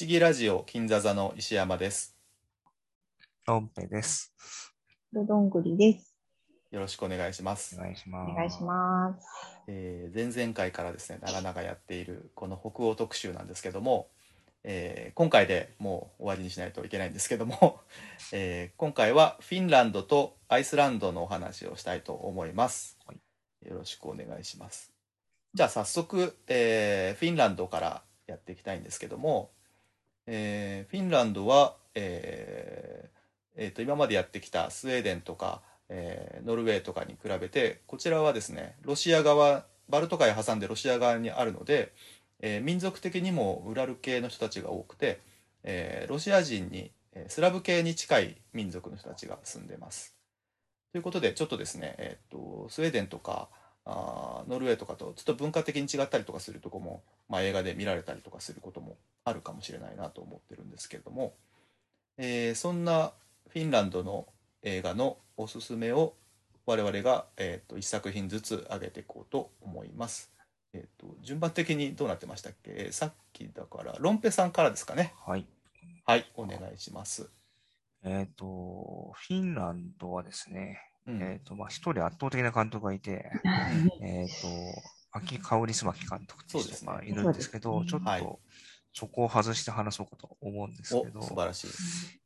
[0.00, 2.16] 思議ラジオ金座座の石山です。
[3.46, 4.32] ロンペです。
[5.12, 6.16] どどんぐりです。
[6.70, 7.82] よろしくお願いしますお。
[7.82, 8.30] 願いします。
[8.30, 9.26] お願いします。
[9.68, 14.08] えー前々回からですね、長々やっているこの北欧特集なんですけども、
[14.64, 17.78] えー今回でもう終わりにしないといけないんですけども、
[18.32, 22.96] えー今回はフィンランドとアイスランドのお話をしたいと思います。
[23.04, 23.20] はい
[23.68, 24.94] よろしくお願いします。
[25.52, 29.50] じゃあ早速、えーフィンランドからやっていきたいんですけども、
[30.26, 41.92] えーフィンランドは、えーえーと今までやってきたスウェーデンとか、えーノルウェーとかに比べてこちらはですねロシア側バルト海挟んでロシア側にあるので、
[42.40, 45.20] えー民族的にもウラル系の人たちが多くて、
[45.64, 46.90] えーロシア人に
[47.28, 50.14] スラブ系に近い民族の人たちが住んでます。
[50.92, 53.48] ということでちょっとですね、えー、とスウェーデンとか
[53.84, 61.34] あノルウェーとかとちょっと文化的に違ったりとかするとこも、まあ、映画で見られたりとかすることもあるかもしれないなと思ってるんですけれども、
[62.16, 63.12] えーそんな
[63.48, 64.26] フィンランドの
[64.62, 66.14] 映画のおすすめを
[66.66, 70.32] 我々が、えー、と1作品ずつ上げていこうと思います。
[70.72, 75.14] えー、と順番的にどうなってましたっけ、えーさっきだからロンペさんからですかね。
[75.26, 75.46] はい。
[76.06, 77.30] はいお願いします。
[78.02, 81.22] えっ、と、フィンランドはですね、うん。
[81.22, 83.30] えっ、と、まあ、一人圧倒的な監督がいて、
[84.00, 84.48] えっ、と、
[85.12, 88.40] 秋香織スマキ監督っていう人がいるんですけど、ねはいちょっと、
[88.92, 91.68] そこを外して話そうかと思うんですおけど、素晴らしい。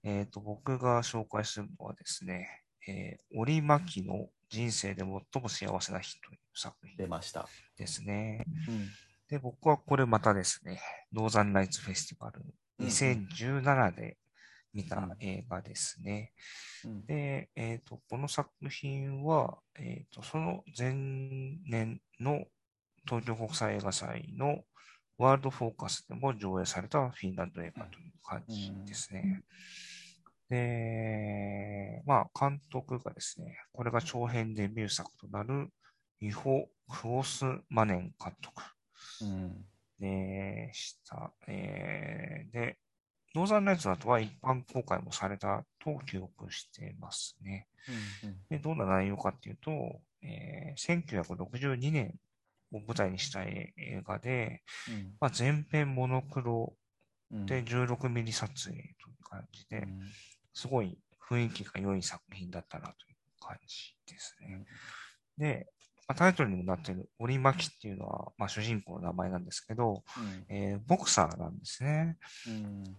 [0.03, 7.49] えっ、と、僕が紹介するのはですね、えー、折巻の人生で最も幸せな日という作出品ました。
[7.77, 8.45] ですね。
[8.69, 8.89] うん
[9.27, 10.81] で、僕はこれまたですね、
[11.13, 12.43] ノーザンライツフェスティバル
[12.79, 14.19] うん2017で
[14.75, 16.33] 見た映画ですね。
[16.85, 22.45] うんで、えっ、と、この作品は、えっ、と、その前年の
[23.07, 24.63] 東京国際映画祭の
[25.19, 29.43] ワールドフォーカスでも上映されたフィンランド映画という感じですね。
[30.51, 35.69] で、まあ、監督がですね、これが長編デビュー作となる
[36.21, 38.63] イホ・クオスマネン監督。
[39.23, 39.65] うん
[39.99, 41.33] でした。
[41.47, 42.79] えーで、
[43.35, 47.69] ノーザンライツの後は一般公開もされたと記憶していますね。
[48.23, 52.15] うんで、どんな内容かっていうと、えー1962年
[52.77, 53.73] を舞台にした映
[54.07, 55.15] 画で、うん。
[55.21, 56.77] まあ、全編モノクロ
[57.31, 57.47] うん。
[57.47, 60.01] で16ミリ撮影という感じで、うん。
[60.53, 60.99] すごい
[61.29, 64.65] 雰囲気が良い作品だったなという感じですね。
[65.39, 65.67] で、
[66.07, 70.05] まあタイトルにもなっている折巻っていうのは、まあ、主人公の名前なんですけど、
[70.49, 72.19] えーボクサーなんですね。
[72.47, 72.97] うん。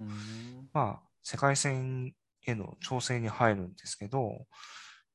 [0.00, 0.68] うん。
[0.72, 2.14] まあ、世界戦
[2.46, 4.46] への調整に入るんですけど、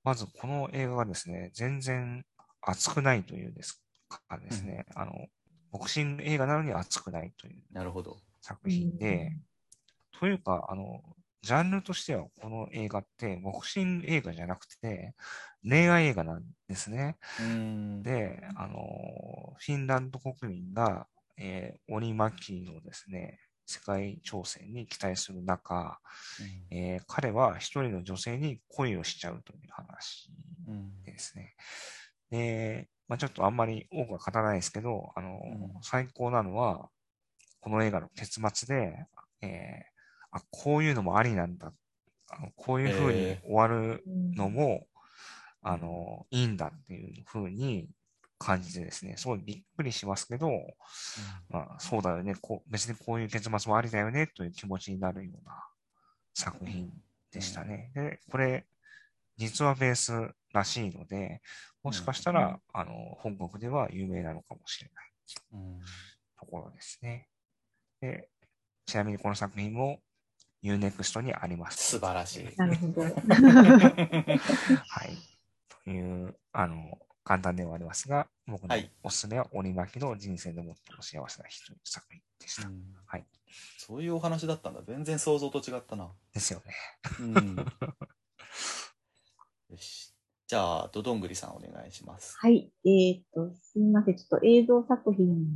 [0.04, 2.24] まずこの映画がですね、全然
[2.62, 5.14] 熱くないというですかですね、あの、
[5.72, 8.18] ボクシング映画なのに熱くないというなるほど。
[8.42, 9.32] 作品で、
[10.20, 11.02] というか、あの、
[11.42, 15.14] ジャンルとしてはこの映画ってボクシング映画じゃなくて
[15.64, 17.18] 恋愛映画なんですね。
[17.40, 18.76] うんで、あの、
[19.60, 21.08] フィンランド国民が、
[21.38, 26.00] えー、折巻のですね、世界挑戦に期待する中、
[26.70, 30.30] えー彼は一人の女性に恋をしちゃうという話
[30.68, 31.04] うん。
[31.04, 31.56] ですね。
[32.30, 35.82] で、まあ、ちょっとあんまり多くは語らないですけど、あの、うん。
[35.82, 36.90] 最高なのは、
[37.62, 39.06] この映画の結末で、
[39.42, 41.74] えーあ、こういうのもありなんだ。
[42.30, 44.88] あのこういう風にえ終わるののも、
[45.62, 47.90] あの、いいんだっていう風に
[48.38, 50.50] 感じてですね、すごいびっくりしますけど、
[51.50, 55.66] まあ、そうだよね、こう、別にこういう結末もありだよね、という気持ちになるような
[56.34, 56.92] 作品
[57.32, 57.92] でしたね。
[57.96, 58.66] で、これ、
[59.38, 61.42] 実はベースらしいので、
[61.84, 65.12] もしかしたら、うんあの、本国では有名なのかもしれない
[65.54, 65.80] うん
[66.40, 67.28] ところですね。
[68.02, 68.30] で、
[68.86, 70.00] ちなみにこの作品も
[70.64, 71.92] Unext にあります。
[71.92, 72.46] 素晴らしい。
[72.58, 73.02] なるほど。
[73.04, 73.14] はい。
[75.84, 82.68] という、あの、簡単ではありますが、僕のはいおすすめは折巻の人生で最も幸せな日という作品でした。
[82.68, 83.26] うんはい。
[83.78, 84.82] そういうお話だったんだ。
[84.88, 86.12] 全然想像と違ったな。
[86.34, 86.74] ですよね。
[87.20, 87.56] うん
[89.70, 90.14] よし。
[90.48, 92.38] じゃあ、ドドングリさんお願いします。
[92.38, 92.72] はい。
[92.86, 94.16] えっ、と、すみません。
[94.16, 95.48] ちょっと映像作品に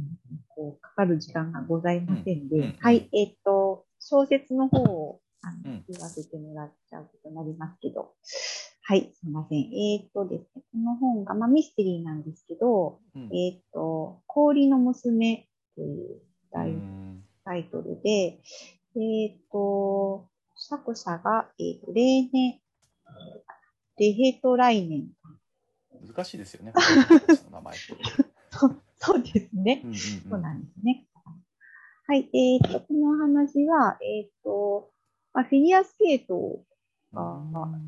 [0.48, 3.08] こうかかる時間がございませんで、うんうんはい。
[3.14, 8.16] えっ、と、小説の方をあのうん言わせてもらっちゃうことになりますけど、
[8.90, 9.12] はい。
[9.14, 9.60] すみません。
[9.60, 16.20] えっ、とですね、この本が、まあ、ミステリーなんですけど、うんえっ、と、氷の娘という
[17.46, 18.40] タイトルで、
[18.96, 22.62] えっ、と、作者が、えっ、と、レーネ、
[24.00, 25.10] レヘトライネン
[26.08, 26.74] 難しいですよね。
[27.52, 27.76] 名前。
[28.50, 29.84] そうそうですね。
[30.28, 31.06] そうなんですね。
[32.08, 32.28] はい。
[32.34, 34.90] えっ、と、この話は、えっ、と、
[35.32, 36.66] まあ、フィギュアスケート
[37.14, 37.22] が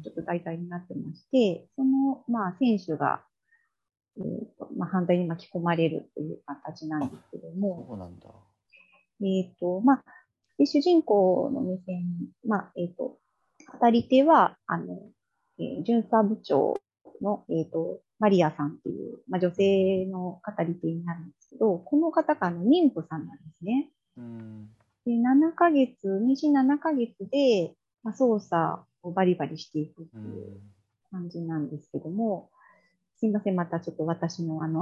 [0.03, 3.23] ちょっと題材になってまして、その、まあ、選手が、
[4.17, 4.23] えっ、
[4.57, 8.29] と、まあ、反対に巻き込まれるという形なんですけども、そうなんだ。
[9.21, 10.03] えっ、と、まあ、
[10.57, 12.03] で主人公の目線、
[12.45, 13.17] まあ、えっ、と、
[13.79, 14.99] 語り手は、あの、
[15.59, 16.77] えー巡査部長
[17.21, 23.89] の、えっ、と、マリアさんっていう、まあ、女性の語り手になるんですけど、この方があの妊婦さんなんですね。
[24.17, 24.69] うん。
[25.05, 27.73] で、7ヶ月、妊娠7ヶ月で、
[28.03, 30.19] まあ、操作をバリバリしていくってう。
[30.19, 30.61] いうん
[31.11, 32.49] 感じなんですけども、
[33.17, 34.81] すいません、またちょっと私のあの、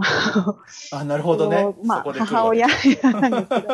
[0.94, 1.76] あ、なるほどね。
[1.84, 3.74] まあ、母親なんですけど、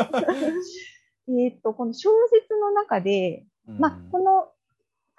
[1.39, 4.49] えっと、この小説の中で、うんまあ、この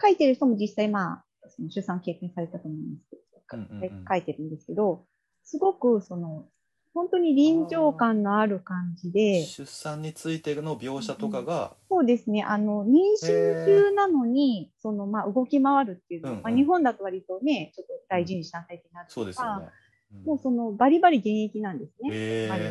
[0.01, 5.07] 書いてる人も実際、まあ、その出産経験されたと思うんですけど、書いてるんですけど、
[5.45, 6.49] すごく、その、
[6.97, 13.27] 本当に臨場感のある感じで、出産についての描写とかが、そうですね、あの、妊娠
[13.67, 19.65] 中なのに、その、まあ、動き回るっていうのは、うんうんまあ、日本だと割とね、ちょっと大事にした体験になるとか、そうですよね。
[19.65, 19.71] うん
[20.25, 22.11] もうその、バリバリ現役なんですね。
[22.13, 22.65] へマリ。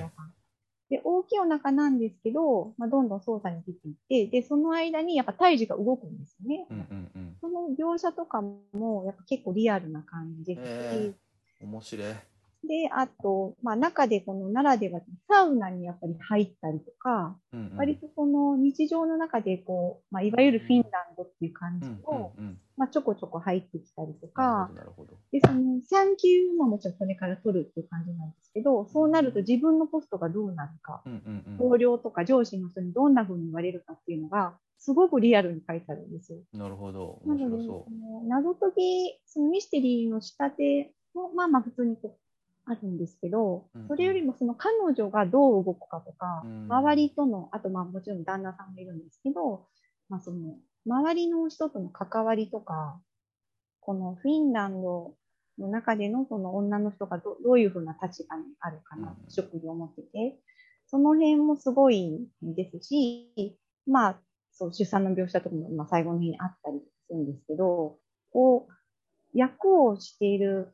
[0.89, 6.67] で、大きいお腹なんですけど、まあ、どんどん操作に出ていって、で、その間にやっぱ胎児が動くんですよね。
[6.69, 7.37] うんうんうん。
[7.41, 11.15] その描写とかも、やっぱ結構リアルな感じですし、
[11.61, 12.13] へ面白い。
[12.67, 22.31] で、あと、まあ中でこのならでは、サウナにやっぱり入ったりとか、うんうん割とその日常の中でこう、まあいわゆるフィンランドっていう感じうんを。
[22.77, 24.69] まあちょこちょこ入ってきたりとか。
[25.31, 31.03] で、その産休ももちろんこれから取るっていう感じなんですけど、そうなると自分のポストがどうなるか、
[31.59, 36.39] 同僚とか上司の人にどんな風に言われるかっていうのが、すごくリアルに書いてあるんですよ。
[36.53, 36.59] うん。
[36.59, 37.21] なるほど。
[37.25, 42.24] 面白そその謎解き、そのミステリーの仕立ても、まあまあ普通にこう
[42.65, 49.67] あるんですけどそれよりもその彼女がどう動くかとかうん、周りとの、あとまあもちろん旦那さんもいるんですけど、
[50.09, 52.99] まあその、周りの人との関わりとか、
[53.79, 55.15] このフィンランド
[55.59, 60.37] の中でのその女の人がどどういうふうな立場にあるかなうん、職業を持ってて、
[60.87, 63.57] その辺もすごいですし、
[63.87, 64.19] まあ、
[64.51, 67.97] そう、出産の描写とかも、まあ、最後の日にあったりするんですけど、
[68.31, 70.73] こう、役をしている、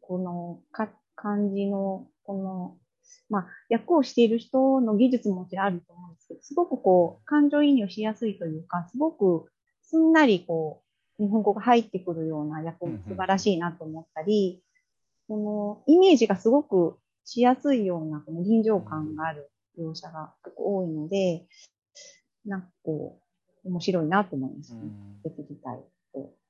[0.00, 0.88] このか
[1.22, 2.76] 感じの、この、
[3.30, 9.50] まあ、役をしている人の技術ももちろんあると思うんですけど、すごくこう、感情移入しやすいというか、すごく
[9.82, 10.82] すんなりこ
[11.18, 14.62] う、日本語が入ってくるような役も素晴らしいなと思ったり、
[15.28, 21.46] このイメージがすごくしやすいような、この臨場感がある描写が結構多いので、
[22.44, 23.20] なんかこ
[23.64, 24.78] う、面白いなと思いますう。
[24.78, 24.86] うね。
[24.86, 25.78] ん別自体。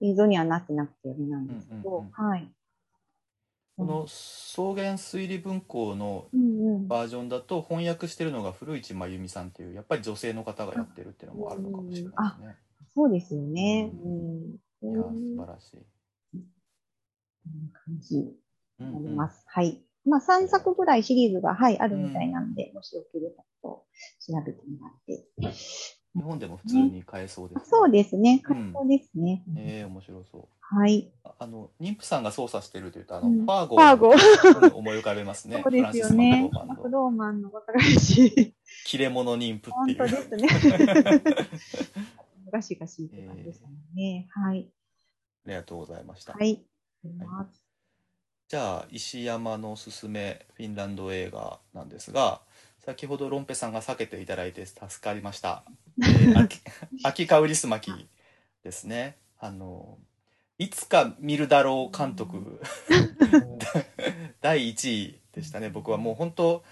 [0.00, 2.52] 映像にはなってなくてあれなんですけど、うんうんはい。
[3.76, 6.28] この草原推理文庫の。
[6.88, 12.56] バージョンだと翻訳してるのが古市真由美さんっていうやっぱり女性の方がやってるっていうのもあるのかもしれないですね。
[12.94, 13.90] そうですよね。
[13.94, 14.94] ううん。
[14.94, 15.86] いや素晴らしい。
[17.72, 18.36] 感じに
[18.80, 19.44] うんうんなります。
[19.46, 19.82] はい。
[20.04, 23.84] まあ、3作ぐらいシリーズが、はい、あるみたいなので、もしよければと
[24.20, 25.26] 調べてもらって。
[26.14, 28.42] 日本でも普通に買えそうです、あそうですね。
[28.48, 29.42] うんそうですね。
[29.56, 30.48] ええ面白そう。
[30.60, 31.10] はい。
[31.24, 34.66] ああの妊婦さんが操作してるというとあの、うんファーゴファーゴ。
[34.66, 35.60] うん思い浮かべますね。
[35.64, 36.50] そうですよね。
[36.66, 38.54] マクドーマンの若返し。
[38.84, 39.98] 切れ者妊婦っ本ていう。
[39.98, 41.22] 当ですね。
[42.52, 44.26] ガシガシって感じでしたね。
[44.30, 44.68] はい。
[45.46, 46.34] ありがとうございました。
[46.34, 46.62] はい。
[47.04, 47.62] あります
[48.48, 52.42] じゃあ石山のおすすめフィンランド映画なんですが
[52.84, 55.62] 先ほどロンペさんが避けていただいて助かりました、
[56.00, 56.60] えー、 秋
[57.02, 57.92] 秋香りすまき
[58.62, 59.16] ですね。
[59.38, 59.98] あの
[60.58, 62.60] いつか見るだろう監督。
[64.40, 65.68] 第1位でしたね。
[65.70, 66.64] 僕はもう本当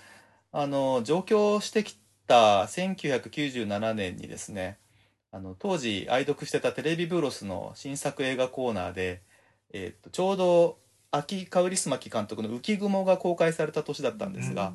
[0.53, 1.97] あの上京してき
[2.27, 4.79] た1997年にですね
[5.33, 9.23] あの当時愛読してたテレビブロスの新作映画コーナーで、
[9.73, 10.79] えー、とちょうど
[11.13, 14.75] 秋香りすまき監督の「浮雲」が公開された年だったんですが、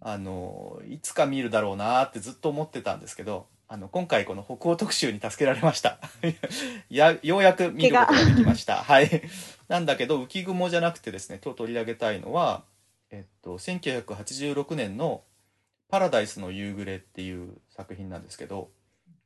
[0.00, 6.00] あのいつか見るだろうなってずっと思ってたんですけどあの今回この北欧特集に助けられました。
[6.90, 8.76] やようやく見ることができました。
[8.82, 9.22] はい。
[9.68, 12.64] なんだけど浮雲じゃなくてですね今日取り上げたいのは、
[13.10, 15.22] えっと、1986年の
[15.88, 18.70] 「パラダイスの夕暮れ」っていう作品なんですけど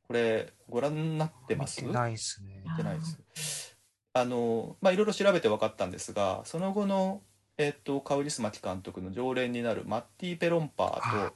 [0.06, 1.82] これご覧になってます？
[1.82, 2.62] 見てないですね。
[2.64, 3.04] 見てないで
[3.40, 3.78] す。
[4.12, 7.22] あのまあいろいろ調べて分かったんですがその後の
[7.56, 11.34] えっとカウリスマキ監督の常連になるマッティ・ペロンパーと、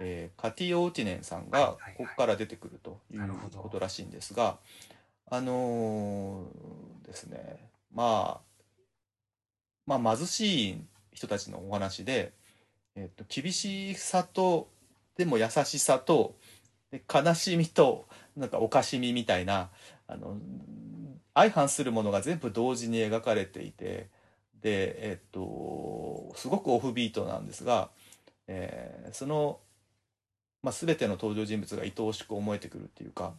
[0.00, 4.58] えーカティオ・ウティネンさんがここから出てくるということらしいんですが
[5.30, 7.70] あのーですね。
[7.94, 8.46] まあ
[9.86, 10.78] まあ、貧しい
[11.12, 12.32] 人たちのお話で、
[12.96, 14.68] えっと、厳しさと
[15.16, 16.34] でも優しさと
[16.90, 19.70] で悲しみとなんかおかしみみたいな
[20.08, 20.36] あの
[21.34, 24.08] 相反するものが全部同時に描かれていてで
[24.70, 27.90] えっとすごくオフビートなんですが、
[28.46, 29.60] えーその、
[30.62, 33.34] まあ、全ての登場人物が愛おしく思えてくるっていうか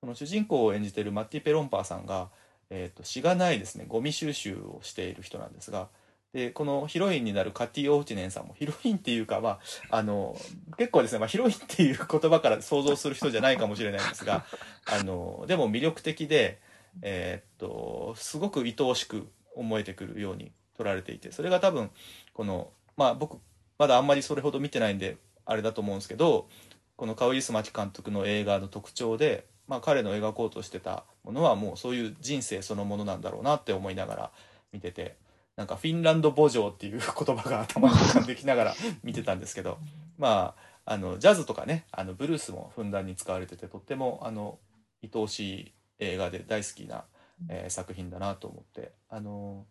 [0.00, 2.28] その主人公を演じてるマッティ・ペロンパーさんが、
[2.68, 5.88] えー、としがないですねゴミ収集をしている人なんですが
[6.34, 9.60] でこのヒロインになるカティ・オーチネンさんもヒロインっていうか、ま
[9.90, 10.36] あ、あの
[10.76, 14.44] 結構ですね、まあ、ヒロインっていう言葉から想像する人じゃないかもしれないんですが
[14.84, 16.58] あのでも魅力的で、
[17.02, 21.90] えーっとすごく愛おしく思えてくるように撮られていてそれが多分
[22.32, 23.38] このまあ僕
[23.78, 26.48] まだあんまりそれほど見てないんであれだと思うんですけど
[26.96, 34.30] このカウイスマチ監督の映画の特徴で、まあ、彼の描こうとしてたものはもうそういう人生そのものなんだろうなって思いながら
[34.72, 35.16] 見てて
[35.56, 39.78] なんかフィンランド母情っていう言葉が頭に浮かんできながら 見てたんですけど
[40.18, 44.58] まああのジャズとかねあのブルースもふんだんに使われててとってもあの
[45.02, 47.04] 愛おしい映画で大好きな、
[47.48, 48.92] えー作品だなと思って。
[49.08, 49.66] あの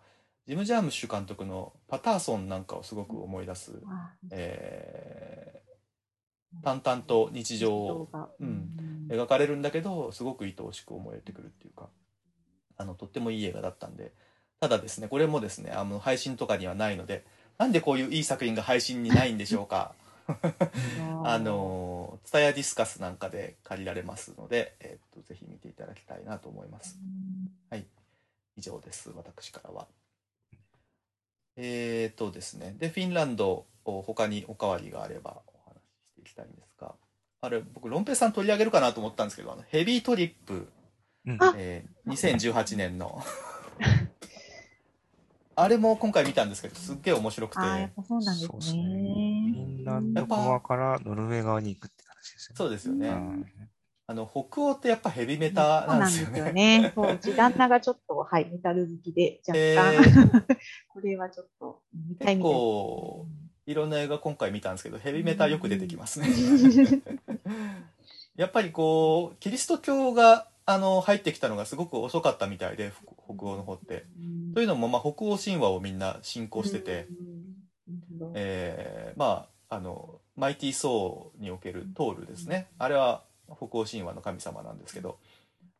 [0.46, 4.14] ジム・ジャームッシュ監督の「パターソン」なんかをすごく思い出す、あ。
[4.32, 5.64] えー
[6.64, 8.30] 淡々と日常をが。
[8.40, 9.08] うん。
[9.10, 11.90] 描かれるんだけどすごく愛おしく思えてくるっていうか
[12.78, 14.14] あのとってもいい映画だったんで。
[14.60, 17.26] ただですねこれもですねあの配信とかにはないので
[17.58, 19.94] なんでこういういい作品が配信にないんでしょうか？
[21.26, 26.98] あのツタヤディスカスなんかで借りられますので、えっとぜひ見ていただきたいなと思います。
[27.70, 27.86] はい。
[28.56, 29.10] 以上です。
[29.12, 29.88] 私からは。
[31.56, 32.76] えっとですね。
[32.78, 35.76] でフィンランド他におかわりがあればお話
[36.06, 36.96] ししていきたいんですが
[37.42, 40.70] あれ僕ロンペイさん取り上げるかなと思ったんですけどあのヘビートリップ
[41.26, 41.38] うん。
[41.42, 41.54] あ。
[41.58, 43.22] えー2018年の
[45.56, 48.84] あれも今回見たんですけどすっげえ面白くてああ、やっぱそうなんですそうですね。
[49.54, 49.60] フね。
[49.60, 52.58] ィンランド側からノルウェー側に行くって話ですよね。
[52.58, 53.46] そうですよね、うん
[54.06, 56.92] あの北欧ってやっぱヘビメタそうななんんですすよでよねね。
[56.94, 60.58] そう、うち旦那がちょっと、はい、メタル好きで、若え干、ー
[60.90, 62.62] これはちょっと、見たい結みたい。
[62.62, 63.28] 構
[63.66, 66.28] いろんな映画今回見たんですけどヘビメタよく出てきますね
[68.36, 72.92] やっぱりこうキリスト教があの入ってきたのがすごく遅かったみたいで
[73.26, 74.06] 北北欧の方って。
[74.54, 77.08] というのも、まあ、北欧神話をみんな信仰してて、
[78.22, 84.78] うん、えーまああのマイティー・ソーにおけるトールですねあれは北欧神話の神様なん。
[84.78, 85.18] ですけど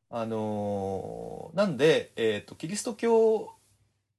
[0.10, 1.78] あのーなん。
[1.78, 3.52] で、えー、とキリスト教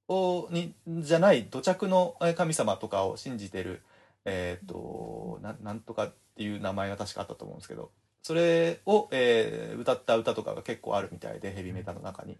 [0.07, 3.81] をにじゃない土着のえー神様とかを信じてる
[4.23, 5.79] えっ、とななん。
[5.81, 7.59] とかっていう名前が確かあったと思うん。
[7.59, 7.91] ですけど
[8.25, 12.37] それを、えー歌った歌とかが結構あるみたいでヘビメタの中に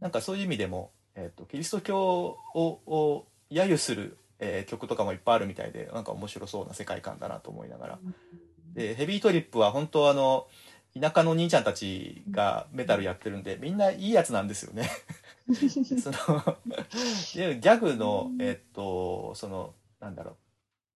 [0.00, 7.98] なんかそういう意味でも、えー、とキリスト教をを揶揄する、えー曲とかもいっぱいあるみたいでなんか面白そうな世界観だなと思いながら
[8.74, 10.48] でヘビートリップは本当あの
[11.00, 14.90] 田舎の兄ちゃんたちがメタルやってるんでみんないいやつなんですよね。
[16.02, 16.16] その
[17.32, 20.36] ギャグのえっとそのなんだろ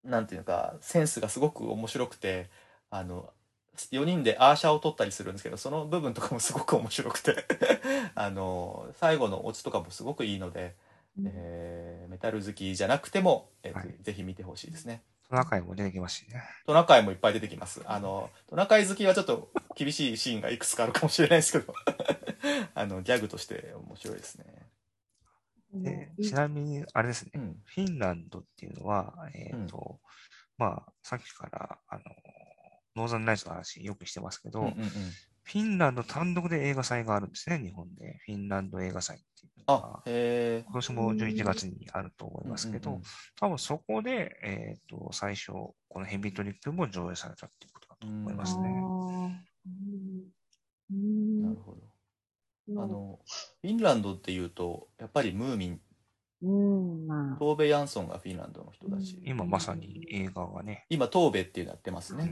[0.05, 2.51] うなんていうかセンスがすごく面白くて
[2.91, 3.33] あの
[3.77, 7.47] 4人でアーシャを取ったりするんですけどその部分とかもすごく面白くて
[8.15, 10.77] あの最後のオチとかもすごくいいので、
[11.25, 15.03] えーメタル好きじゃなくても、えーはいぜひ見てほしいですね。
[15.33, 16.43] トナカイも出てきますしね。
[16.67, 17.81] トナカイもいっぱい出てきます。
[17.87, 21.75] あの、トナカイ好きはちょっと厳しいシーンがいくつかあるかもしれないですけど、
[22.75, 24.45] あの、ギャグとして面白いですね。
[25.73, 27.63] でちなみに、あれですね、うん。
[27.65, 30.01] フィンランドっていうのは、えっ、と、
[30.59, 32.03] まあ、さっきから、あの、
[32.97, 34.89] ノーザンライツの話よくしてますけど、うんうんうん。
[35.45, 38.19] フィンランド単独で映画祭があるんですね、日本で。
[38.27, 43.07] フィンランド映画祭っていうのあが、、へ今年も11月にあると思いますけど、うんうんうん。
[43.37, 48.69] 多分そこで、えっ、と、最初、このヘビートリップも上映されたっていうことだと思いますね。
[51.43, 52.83] なるほど。
[52.83, 53.19] あの、
[53.61, 55.81] フィンランドっていうと、やっぱりムーミン、
[56.43, 59.29] うん、まあ、トーベ・ヤンソンがフィンランドの人だし、うん。
[59.29, 62.25] 今まさに映画がね、今、トーベっていうのやってますね。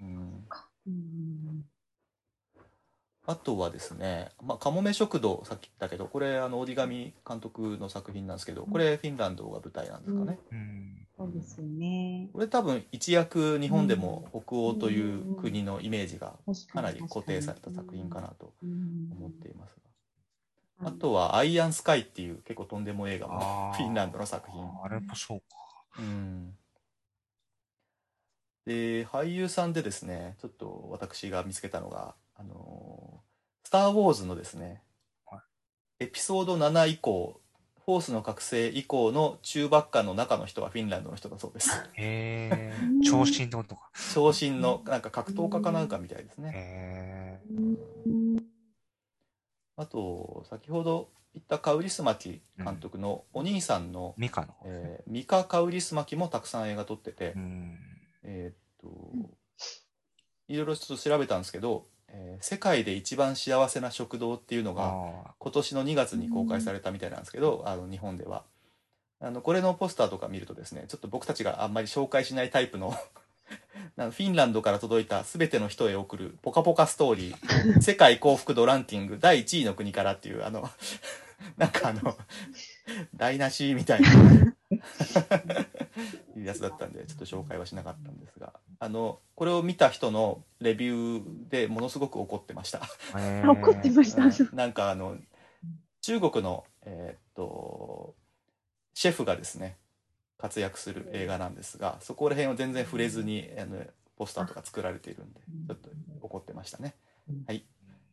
[0.00, 0.46] うん、うん
[0.86, 1.64] うん
[3.30, 10.38] あとはですね、まあ、カモメ食堂、さっき言ったけど、これ、あの、折り紙監督の作品なんですけど、これ、フィンランドが舞台なんですかね。
[10.50, 11.06] うん。
[11.16, 12.28] そうですよね。
[12.32, 16.34] これ多分一躍日本でも北欧という国のイメージが
[16.72, 18.52] かなり固定された作品かなと
[19.12, 19.76] 思っています
[20.80, 20.88] が。
[20.88, 23.38] あとは「アイアンスカイ」っていう結構とんでも映画も
[23.74, 24.60] フィンランドの作品。
[24.82, 25.46] あれもそうか。
[25.98, 26.56] うん。
[28.64, 33.22] で俳優さんでですねちょっと私が見つけたのが「あの
[33.64, 34.82] スター・ウォーズ」のですね
[35.26, 35.42] は
[35.98, 37.40] エピソード7以降
[37.84, 41.70] 「フフォースの覚醒以降の中ばっかの中の人はフィンランドの人だそうです。
[41.94, 42.72] へえ、
[43.04, 43.90] 長身ってことか。
[43.94, 46.52] 昇進のなんか格闘家かなんかみたいですね。
[46.54, 48.50] へうん
[49.76, 54.96] あと、先ほど言ったカウリスマキ監督のお兄さんの、ミカの方ですね。
[54.98, 57.78] えーミカ・カウリスマキもたくさん映画撮ってて、うん。
[58.22, 59.10] えーっと、
[60.46, 64.94] いろいろちょっと調べたんですけど、えー世界で一番幸せな食堂っていうのが、
[65.26, 68.44] あ今年の2月に公開されたみたいなんですけど、あの日本では。
[69.22, 72.96] あのこれのポスターとか見るとですねちょっと僕たちがあんまり紹介しないタイプの
[73.98, 80.70] あのフィンランドから届いた全ての人へ送るポカポカストーリー 世界幸福度ランキング第1位の国からっていうあの
[81.58, 82.16] なんかあの
[83.14, 84.08] 台無しみたいな
[86.36, 92.80] いうやつだったんでちょっと紹介はしなかったんですがあのこれを見た人のレビューでものすごく怒ってました。
[93.44, 94.24] 怒ってました。
[94.24, 95.16] うんなんかあの
[96.00, 98.14] 中国のえーっと
[98.94, 99.76] シェフがですね
[100.38, 103.82] 活躍する映画なんですがそこら辺を全然触れずにあの
[104.16, 105.90] ポスターとか作られているんでちょっと
[106.22, 106.94] 怒ってましたね。
[107.46, 107.64] はい。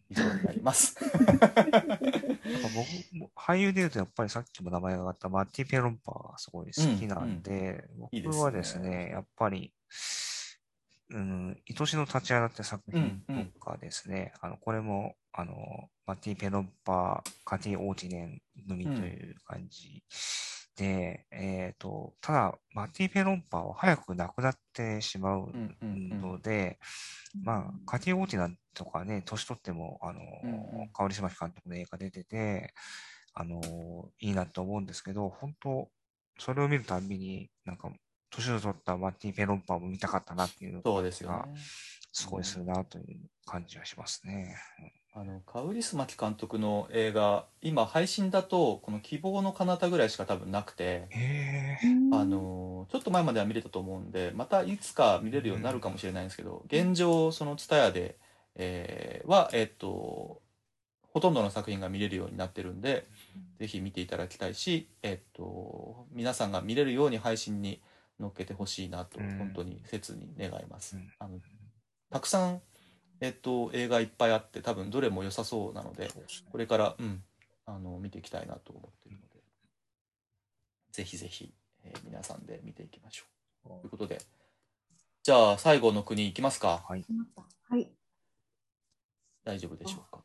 [0.10, 0.96] 以上になります。
[3.12, 8.38] 僕も、俳優で言うとやっぱりさっきも名前が上がったマッティ・ペロンパーがすごい好きなんで、いいですね。
[8.38, 9.74] 僕はですね、やっぱり、
[11.10, 13.24] うん、愛しの立ち上がって作品
[13.54, 15.56] とかですね、あの、これも、あの、
[16.06, 20.04] マッティ・ペロンパー、カティ・オーチネン組という感じ
[20.76, 26.22] で、えっと、ただ、マッティ・ペロンパーは早く亡くなってしまううんうんうん。
[26.22, 26.78] ので、
[27.42, 30.90] まあ、カティ・オーチナンとかね、年取っても、あの、うんうん。
[30.94, 32.74] 香織島監督の映画出てて、
[33.34, 33.62] あの、
[34.20, 35.90] いいなと思うんですけど、本当
[36.40, 37.92] それを見るたんびに、なんか、
[38.30, 41.56] 年を取ったマッティ・ペロンパーも見たかったなっていうそうですよがね
[42.12, 44.56] すごいするなという感じはしますね。
[45.14, 51.08] あのカウリスマキ監督の映画今配信だとこの「希望の彼方」ぐらいしか多分なくて。
[52.12, 58.18] あのちょっと前までは見れたと思うんでまたいつか見れるようになるかもしれないんですけど現状その TSUTAYA で、
[58.56, 60.42] えーはえっと
[61.14, 63.08] ほとんどの作品が見れるようになってるんで
[63.60, 67.82] ぜひ見ていただきたいしえっと皆さんが見れるように配信に
[68.20, 71.12] 載っけてほしいなとうん本当に切に願いますうん。
[71.20, 71.40] あの
[72.10, 72.62] たくさん
[73.20, 76.10] えっと映画いっぱいあって多分どれも良さそうなので
[76.52, 77.24] これから、うん、
[77.68, 79.42] あの見ていきたいなと思っているので、
[80.92, 81.54] ぜひぜひ、
[81.84, 83.26] えー皆さんで見ていきましょ
[83.66, 83.82] う。
[83.82, 84.22] ということで、
[85.24, 86.84] じゃあ最後の国いきますか。
[86.88, 87.06] はい。
[87.70, 87.92] はい。
[89.44, 90.24] 大丈夫でしょうか。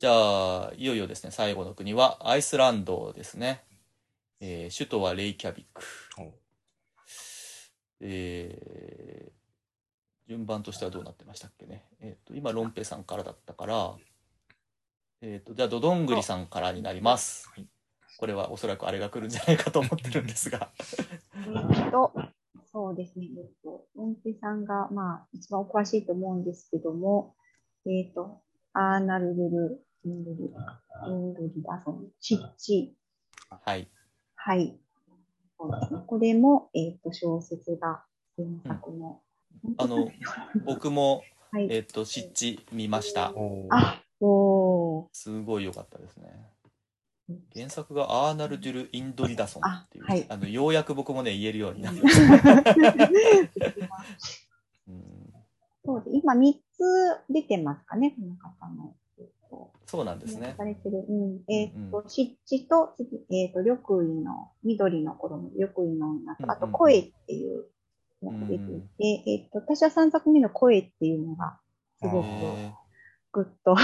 [0.00, 3.62] じゃあ、いよいよですね、最後の国はアイスランドですね。
[4.40, 5.82] えー首都はレイキャビク。
[6.18, 6.32] お
[8.00, 9.40] えー
[10.28, 11.84] 順番としてはどうなってましたっけね。
[11.98, 13.96] えっ、と、今、ロンペさんからだったから、
[15.22, 17.48] えっ、と、じゃあ、ドドングリさんからになります。
[17.48, 17.66] はい
[18.20, 20.70] これはおそらくあれが来るんじゃないかと思ってるんですが。
[21.74, 22.12] えっと、
[22.70, 23.28] そうですね。
[23.38, 27.34] えっと、ロンペさんが、まあ、一番お詳しいと思うんですけども、
[27.86, 28.42] えっと、
[28.74, 30.50] アーナルドル、インドリ、
[31.08, 32.94] インドリダソン、チッチ、
[33.48, 33.88] はい。
[34.42, 34.74] はい。
[35.58, 36.00] そうですね。
[36.06, 38.02] これも、えっと、小説が
[38.36, 39.20] 原作の。
[39.76, 40.10] あの、
[40.64, 41.22] 僕も、
[41.52, 41.68] はい。
[41.70, 43.34] えっ、と、湿地見ました。
[43.70, 45.06] あ、おー。
[45.12, 46.48] すごい良かったですね。
[47.54, 52.22] 原作がアーナルドゥル・インドリダソンっていう、あはいあの、ようやく僕もね、言えるようになりました。
[54.88, 55.34] うん
[55.84, 56.16] そうです。
[56.16, 56.58] 今3つ
[57.28, 58.94] 出てますかね、この方の。
[59.90, 60.64] えっとそうなんですねさ。
[60.64, 61.04] れてる。
[61.08, 61.52] うん。
[61.52, 67.66] えっ、うんと、湿地と、次えっ、と、緑衣の、緑の頃の緑衣の女と、あと、うんうん声っていう
[68.22, 68.80] のが出てい
[69.24, 71.58] て、えっ、と、私は3作目の声っていうのが、
[72.00, 72.72] すごくへ
[73.32, 73.76] グッと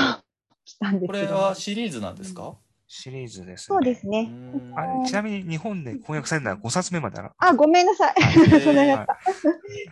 [0.64, 1.34] きたんですけど。
[1.34, 3.74] はシリーズなんですか、シリーズですね。
[3.74, 4.24] そうですうね。
[4.24, 7.30] んあれちなみに日本で翻訳されたのは5冊目まである。
[7.38, 8.14] あ、ごめんなさい。
[8.18, 9.18] ーそれだはいった。
[9.32, 9.46] ち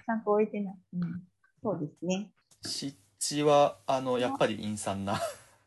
[0.07, 0.79] ゃんと置いてない。
[0.95, 1.23] うん、
[1.63, 2.31] そうですね。
[2.63, 5.21] 湿地は、あの、やっぱり陰惨な。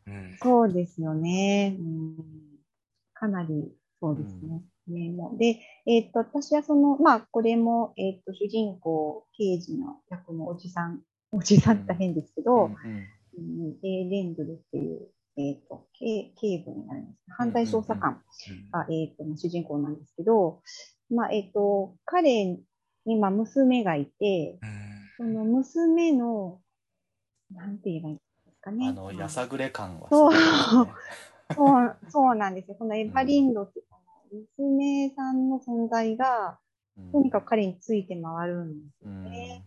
[0.08, 0.38] うん。
[0.41, 1.76] そうですよね。
[1.80, 2.15] うん、
[3.13, 4.62] かなり、そうですね。
[4.88, 17.17] ねもうで、えっ、と、私はその、まあ、これも、えっ、と、主人公、刑事の役のおじさん、おじさんって変ですけど、うんうんうん、レンドルっていう、えっ、と、警警部になるんです。
[17.38, 18.22] 犯罪捜査官
[18.72, 20.62] が、えっ、と、まあ主人公なんですけど、
[21.10, 22.58] まあ、えっ、と、彼
[23.06, 26.62] に、まあ、娘がいて、うんその娘の、
[27.52, 28.17] なんて言えばいい
[28.67, 28.89] かね。
[28.89, 30.34] あの、やさぐれ感はそう
[31.56, 32.75] そう、そうなんですよ。
[32.75, 33.82] このエヴァリンドって、
[34.32, 36.60] 娘さんの存在が、
[36.97, 39.63] うんとにかく彼について回るんですようんね。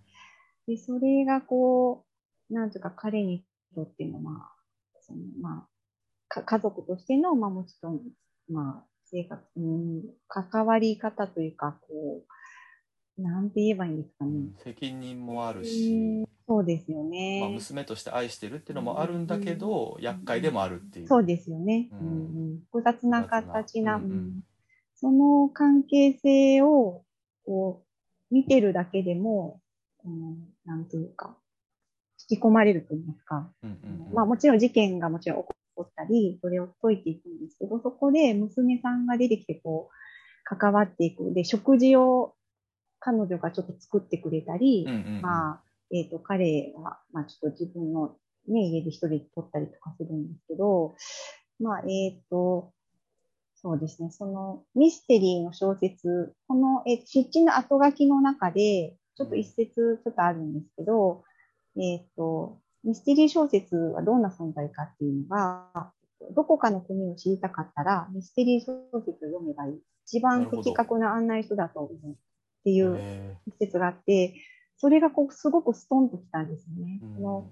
[0.66, 2.04] で、それがこ
[2.50, 5.68] う、なんとか彼にとっての、まあ、その、まあ、
[6.28, 8.00] か家族としての、まあもちろん、
[8.50, 12.32] まあ、生活、うん、関わり方というか、こう、
[13.22, 14.48] なんて言えばいいんですかね。
[14.64, 17.50] 責任もあるうしん、そうですよまあ、ね。
[17.52, 21.08] 娘として愛してるっていうのもあるんだけど、厄介でもあるっていう。
[21.08, 21.88] そうですよね。
[21.92, 24.44] ううんんうん、複雑な形な、うんうん
[25.00, 27.04] その関係性を
[27.46, 27.82] こ
[28.30, 29.62] う見てるだけでも、
[30.04, 31.38] うん、なんというか、
[32.28, 33.50] 引き込まれると言いますか。
[33.62, 39.94] うんうんうんまあもちろん事件がもちろん起こったり、それを解いていくんですけど、そこで娘さんが出てきてこう、
[40.44, 41.32] 関わっていく。
[41.32, 42.34] で、食事を
[43.00, 48.16] 彼女がちょっと作ってくれたり、うんうんうんまあ、えっ、と、彼は、まあちょっと自分の
[48.48, 50.94] ね、家で一人で撮ったりとかするんですけど、
[51.58, 52.72] まあ、えっ、と、
[53.56, 61.24] そうですね、そのミステリーの小説、この、えー、湿地の後書きの中で、ちょっと一節ちょっとあるんですけど、
[61.76, 65.92] えっ、と、ミステリー小説はどんな存在かっていうのが、
[66.34, 69.80] どこかの国を知りたかったら、ミステリー小説を読めばいい。
[70.06, 72.16] 一番的確な案内書だと思う
[72.60, 74.34] っていうへ一節があって、
[74.76, 77.00] それがこうすごくストンときたんですね。
[77.02, 77.50] ーその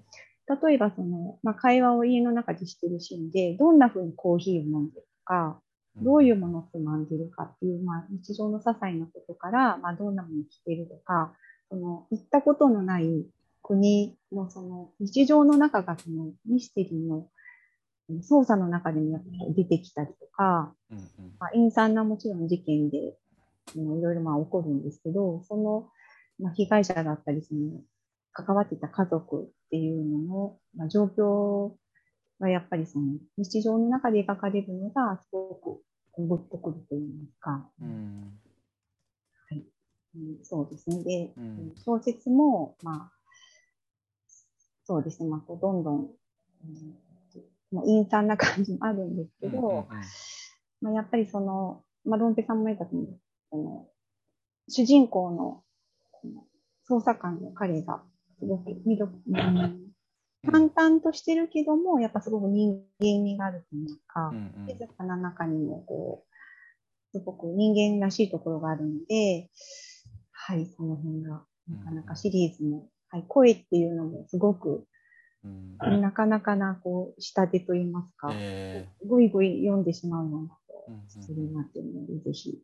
[0.67, 5.61] 例えばその、まあ、会話を家の中でしてるシーンで、どんな風にコーヒーを飲んでるか、
[5.97, 11.35] どういうものをつまんでるかっていう、まあ、日常の些細なことから、まあ、どんなものを着てるとか、
[11.69, 13.27] その、行ったことのない
[13.61, 17.27] 国のその、日常の中がその、ミステリーの
[18.09, 21.05] うん捜査の中でもやっぱり出てきたりとか、うんうん。
[21.39, 23.15] まあ、陰惨なもちろん事件で、
[23.75, 25.89] うんいろいろまあ起こるんですけど、その、
[26.39, 27.81] まあ、被害者だったり、その、
[28.31, 31.73] 関わっていた家族っていうのの、まあ、状況
[32.39, 35.81] がやっぱりその、日常の中で描かれるのが、すごく
[36.17, 38.39] グッとくると言いますか、うん。
[40.15, 41.03] うんそうですね。
[41.03, 41.73] で、うん。
[41.85, 43.19] 小説も、まあ、
[44.85, 46.09] そうですね、まあ、こうどんどん、うん
[47.71, 49.87] もう陰惨な感じもあるんですけど、
[50.81, 53.87] まあ、やっぱりその、まあ、ロンペさんも言ったと思うんですその、
[54.67, 55.63] 主人公の、
[56.89, 58.03] 捜査官の彼が、
[58.39, 59.91] すごく魅力、うん、
[60.51, 64.31] 淡々としてるけども、やっぱすごく人間味があるというか
[64.67, 69.49] 静かな中にも、こう、すごく人間らしいところがあるので、
[70.31, 74.85] はい、その辺が、なかなかシリーズも、はい、声っていうのもすごく、
[75.43, 76.01] うん。
[76.01, 81.07] なかなかな、こう、仕立てと言いますか、えぐいぐい読んでしまうようなーうんうん。
[81.07, 82.61] するなっていうので、ぜひ、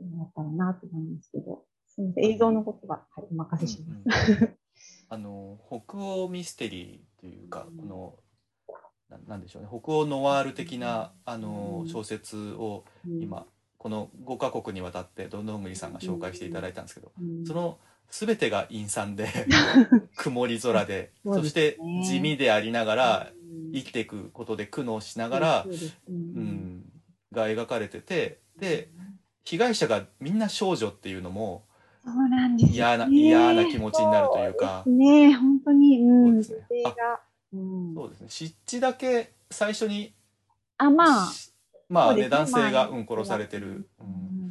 [0.00, 4.32] やったらなと思うんですけど、すみません、映像のことは、はい、お任せします。
[4.32, 4.54] うんうん
[5.10, 8.14] あの北欧ミステリーというか、この
[9.08, 9.68] ななんでしょうね。
[9.68, 11.88] 北欧ノワール的なあのうん。
[11.88, 13.22] 小説をうん。
[13.22, 13.46] 今、
[13.78, 17.46] この5カ国にわたってどんどんぐりさんが紹介していただいたんですけど、うん。
[17.46, 17.78] その
[18.10, 19.28] 全てが陰惨で
[20.16, 23.72] 曇り空でそうですそしてね地味でありながらうん。
[23.72, 26.44] 生きていくことで苦悩しながらそう、ですううん。
[26.44, 26.92] ん、
[27.32, 28.90] が描かれててで
[29.48, 31.64] 被害者がみんな少女っていうのも
[32.04, 32.74] そうなんですよね。
[32.76, 34.82] 嫌な嫌な気持ちになるというか。
[34.84, 36.94] そうね、本当に、うん、女そうですね。
[37.94, 38.26] そうですね。
[38.28, 40.12] 湿地だけ最初に
[40.76, 41.54] あ、まあ、し
[41.88, 42.28] まあね。
[42.28, 44.50] 男性が、まあうん、殺されてる、う、うんん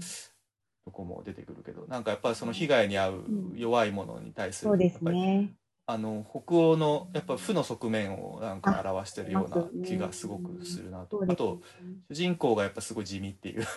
[0.84, 3.52] とこも出てくるけどなんかやっぱりその被害に遭うん。
[3.54, 5.54] う弱いものに対する、そうですね。
[5.90, 11.62] あの北欧のやっぱ負の側面をなんか表してるような気がすごくするなと、そうですあと
[12.10, 13.64] 主人公がやっぱすごい地味っていう。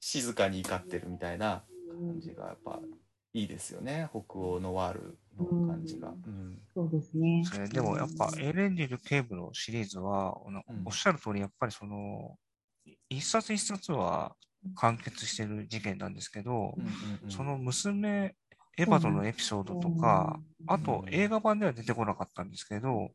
[0.00, 1.62] 静かに怒ってるみたいな
[2.06, 2.80] 感じがやっぱ
[3.34, 4.08] いいですよね。
[4.10, 6.58] 北欧ノワールの感じが、うん。
[6.74, 7.42] そうですね。
[7.54, 10.38] えーでもやっぱエレンディル警部のシリーズは、
[10.86, 12.36] おっしゃる通り、やっぱりその、
[13.08, 14.34] 一冊一冊は
[14.76, 17.30] 完結してる事件なんですけど、うんうんうん。
[17.30, 18.34] その娘、
[18.78, 23.10] エヴァとのエピソードとか、あと映画版では出てこなかったんですけど、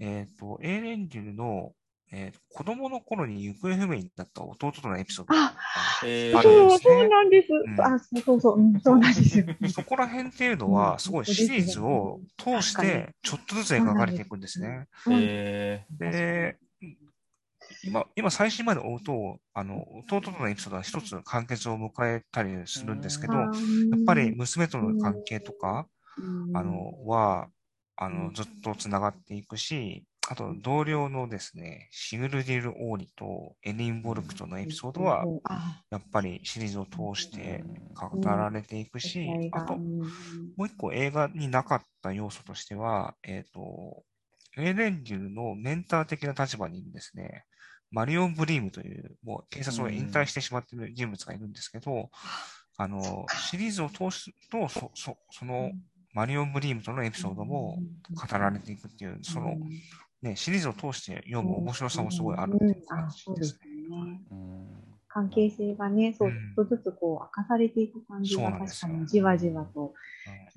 [0.00, 1.72] えっ、と、エレンディルの、
[2.12, 5.52] えー子供の頃に行方不明になった弟とのエピソードあ
[6.00, 6.94] そう、るんですね。
[6.98, 7.48] そうなんです。
[7.52, 7.80] うん。
[7.80, 9.44] あ、そうそうそう、うん、そうなんですよ。
[9.68, 10.72] そこら辺っていうのうん。
[10.72, 14.86] は、すごいシリーズを通して、ちょっとずつ描かれていくんですね。
[15.10, 16.56] えで、
[17.86, 23.50] 今、今最新まで追うと、あの、弟とのエピソードは一つ完結を迎えたりするんですけど、やっ
[24.06, 25.86] ぱり娘との関係とか、
[26.54, 27.48] あの、は、
[27.96, 37.62] あの、ずっと繋がっていくし、あと、同僚のですね、シグルディル・オーリとエリンボルクとのエピソードは、あ、やっぱりシリーズを通して
[37.94, 44.02] 語られていくし、あと、もう一個映画になかった要素としては、えっ、と、
[44.56, 47.44] エレンデュルのメンター的な立場にいるですね、
[47.90, 52.10] マリオン・ブリームという、もう警察を引退してしまっている人物がいるんですけど、
[52.76, 55.70] あの、シリーズを通すと、そ、そ、その、
[56.12, 57.78] マリオン・ブリームとのエピソードも
[58.14, 59.56] 語られていくっていう、その、
[60.22, 64.20] ね、シリーズを通して読む面白さもすごいあるっていうあ感じですね。
[65.08, 69.94] 関係性がね、そう、うんちょっとずつこう明かされていく感じが確かにじわじわと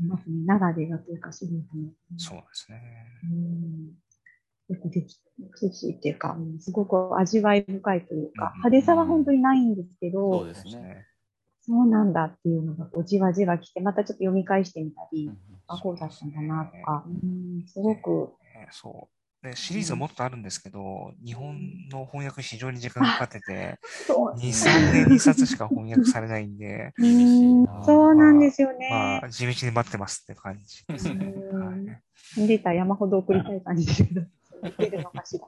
[0.01, 0.45] うんきますね。
[0.45, 1.89] ならではというか、シリーズの。
[2.17, 2.81] そうですね。
[3.23, 3.93] うん。
[4.69, 5.21] よくできて
[5.67, 6.59] るしっていうか、うん。
[6.59, 8.61] すごく味わい深いというか、うん。
[8.61, 11.05] 派手さは本当にないんですけど、そうですね。
[11.61, 15.37] そうなんだっていうのがこうじわじわ来て、またちょっと読み返してみたり、うん。
[15.67, 19.19] あ、こうだったんだなとか、うん、すごく、ねそう。
[19.41, 21.55] で、シリーズはもっとあるんですけど、日本
[21.89, 26.93] の翻訳非常に時間かかってて、 そう、2、3年2冊しか翻訳されないんで、
[27.85, 28.89] そうなんですよね。
[28.91, 31.33] まあ、地道に待ってますって感じですね。
[31.51, 31.85] うん。
[31.87, 31.93] は
[32.35, 32.47] い。
[32.47, 34.21] データ山ほど送りたい感じですけど、
[34.77, 35.47] 出るのかしら。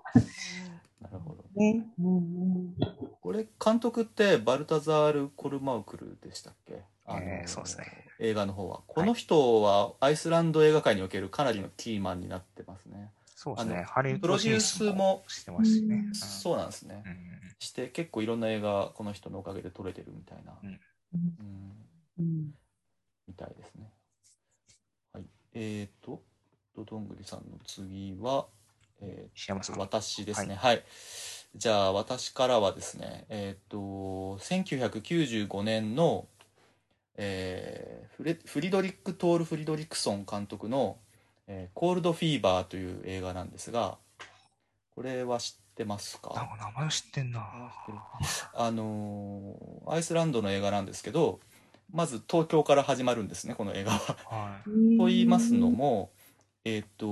[1.01, 1.43] なるほど。
[1.55, 1.85] ね。
[1.99, 2.75] うんうん、
[3.21, 6.83] これ、監督ってバルタザール・コルマウクルでしたっけ？
[7.05, 7.85] あのえーそうですね
[8.19, 8.81] 映画の方は。
[8.87, 13.11] この人はアイスランド映画界におけるかなりのキーマンになってますね。
[13.25, 13.83] そうですね。
[13.87, 16.03] ハリウッドプロデュースもしてますしね。
[16.07, 17.09] うんそうなんですねう。
[17.09, 17.15] ん
[17.57, 20.79] して結構いろんな映画この人のおかげで撮れてるみたいな、うん
[22.19, 22.51] うん
[23.27, 23.91] みたいですね。
[25.13, 25.25] はい。
[25.53, 26.21] えーと、
[26.75, 28.45] ドドングリさんの次は、
[29.01, 29.77] えーと、石山さん。
[29.77, 30.55] 私ですね。
[30.55, 30.83] はい。
[31.55, 36.27] じゃあ、私からはですね、えーと、1995年の、
[37.17, 40.97] えーフレフリドリック・トール・フリドリクソン監督の、
[41.47, 43.97] えーコールド・フィーバーという映画なんですが、
[44.95, 46.31] これは知ってますか？
[46.59, 47.41] 名前知ってんな。
[48.53, 51.39] あのーアイスランドの映画なんですけど
[51.91, 53.97] まず東京から始まるんですねこの映画は。
[54.29, 54.97] はい。
[54.97, 56.11] と言いますのも、
[56.65, 57.05] えっと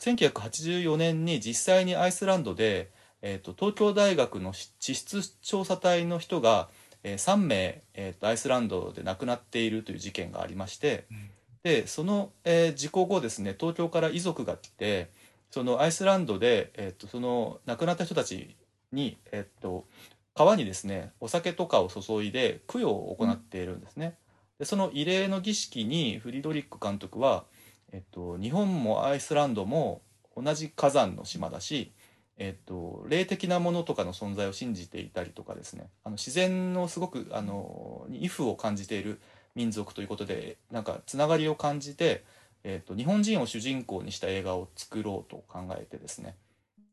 [0.00, 6.68] 1984年に実際にアイスランドで、えっと東京大学の地質調査隊の人が、
[7.02, 11.30] えー3名、えっとアイスランドで亡くなっているという事件がありましてうん
[11.62, 15.10] でその、えー事故後ですね東京から遺族が来て
[15.50, 18.56] そのアイスランドで、えっとその亡くなった人たち
[18.90, 19.86] に、えっと
[20.34, 24.14] 川にですねお酒とかを注いで供養を行っているんですね。
[24.58, 27.44] でその慰霊の儀式にフリドリック監督は、
[27.92, 30.00] えっと、日本もアイスランドも
[30.36, 31.92] 同じ火山の島だし、
[32.38, 35.90] えっと、霊的なものとかの存在を信じていたりとかですね。
[36.04, 39.20] あの自然のすごくあのに威風を感じている
[39.54, 42.24] 民族ということでなんかつながりを感じて、
[42.64, 46.36] えっと、日本人を主人公にした映画を作ろうと考えてですね。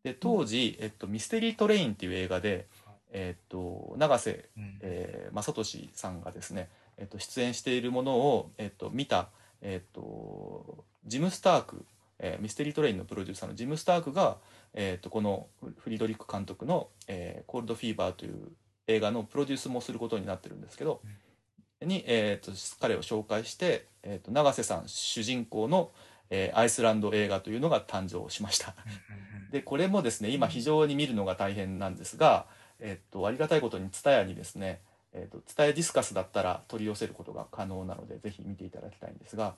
[0.03, 2.67] で当時、えっと「ミステリー・トレイン」っていう映画で、
[3.11, 4.77] えっと、永瀬うん。
[4.81, 9.29] えー正俊さんがですね、えっと出演しているものを、えっと見た、
[9.61, 11.85] えっとジム・スターク、
[12.19, 14.37] えーミステリートレインのプロデューサーのジム・スタークが、
[14.73, 18.51] えっとこのフフリドリック監督の、えーコールド・フィーバー」という
[18.87, 21.01] 映画のプロデュースもすることになってるんですけど、
[21.81, 25.91] に、えっと彼を紹介して、えっと永瀬さん主人公の、
[26.29, 28.75] えーアイスランド映画というのが誕生しました。
[28.85, 32.45] うんうんでこれもですね今非常に見るのが大変なんですが、
[32.79, 34.79] えっとありがたいことに TSUTAYA にですね
[35.13, 39.55] えっと TSUTAYA ディスカスだったら取り寄せることが可能なのでぜひ見ていただきたいんですが、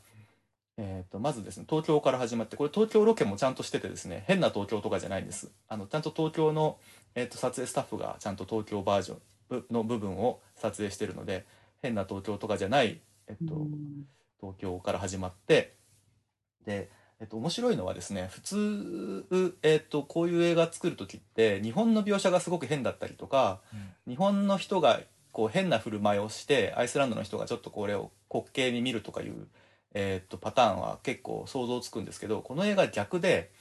[0.77, 5.51] えっとまずですね東京から始まってこれ東京ロケもちゃんとしててですね変な東京とかじゃないんです。
[5.67, 6.77] あのちゃんと東京の、
[7.15, 11.45] えっと撮影スタッフがちゃんと東京バージョンぶの部分を撮影してるので
[11.81, 14.05] 変な東京とかじゃない、えっとうん
[14.41, 15.75] 東京から始まって
[16.65, 23.61] で、えっと、面白いのはですね普通、えっと、こういう映画作る時って日本の描写がすごく変だったりとか
[24.07, 24.99] 日本の人が
[25.31, 29.47] こう変な振る舞いをしてアイスランドの人がちょっとこれを滑稽に見るとかいう、
[29.93, 33.51] えっと、パターンは結構想像つくんですけどこの映画逆で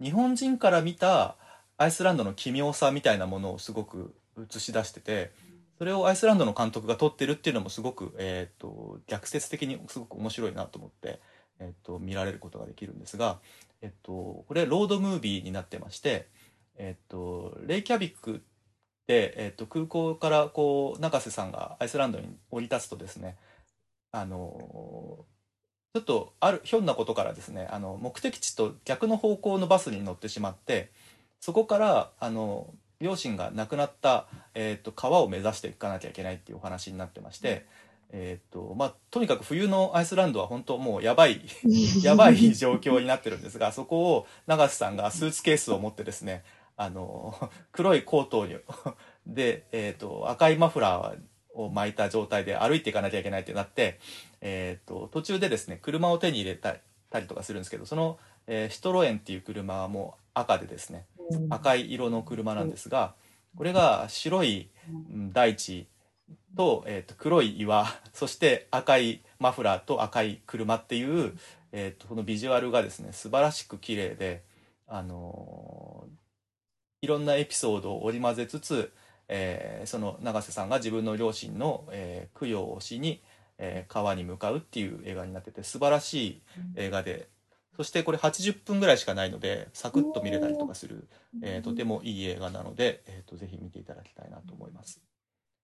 [0.00, 1.36] 日本人から見た
[1.76, 5.30] アイスランドの奇妙さみたいなものをすごく映し出してて
[5.78, 11.20] それをアイスランドの監督が撮ってるっていうのもすごく、えー、と逆説的にすごく面白いなと思って、
[11.58, 13.38] えー、と見られることができるんですが、
[13.80, 16.28] えっとこれロードムービーになってまして、
[16.76, 18.42] えっとレイキャビック、
[19.12, 23.36] えっと空港からこう永瀬さんがアイスランドに降り立つとですね
[24.12, 25.24] あの
[25.94, 30.90] ちょっとあるひょんなことからですねあの目的地と逆の方向のバスに乗ってしまって
[31.40, 37.64] そこからあの両親が亡くなった、えー、と川を目指していかなきゃいけないっていうお話になってまして、
[38.10, 41.40] えーとまあ、とにかく冬のアイスランドは本当もうやばい
[42.04, 46.44] やばい状況になってるんですがそこを永瀬さんがスーツケースを持ってですね
[46.80, 47.34] あの
[47.72, 48.56] 黒いコートに
[49.26, 51.18] で、えー、と赤いマフラー
[51.52, 54.00] を巻いた状態で歩いていかなきゃいけないってなって、
[54.40, 56.72] えー、と途中でですね車を手に入れた
[57.20, 61.04] りとかするんですけどその、えーシトロエンっていう車はもう赤でですね
[61.50, 63.14] 赤い色の車なんですが
[63.58, 65.86] これが白いうん大地
[66.56, 71.38] と,、えー、と黒い岩 そして赤いマフラーと赤い車っていう、
[71.72, 74.42] えー、とこのビジュアルがですね素晴らしく綺麗で
[74.88, 76.19] あのー
[77.02, 78.92] いろんなエピソードを織り交ぜつつ、
[79.28, 83.22] えーその永瀬さんが自分の両親の、えー供養をしに、
[83.58, 86.42] えー川に向かうっていう映画になってて素晴らしい
[86.76, 87.28] 映画で
[87.76, 91.08] そしてこれ80分ぐらいしかないのでサクッと見れたりとかする、
[91.42, 95.00] えーとてもいい映画なので、えー、とぜひ見ていただきたいなと思います。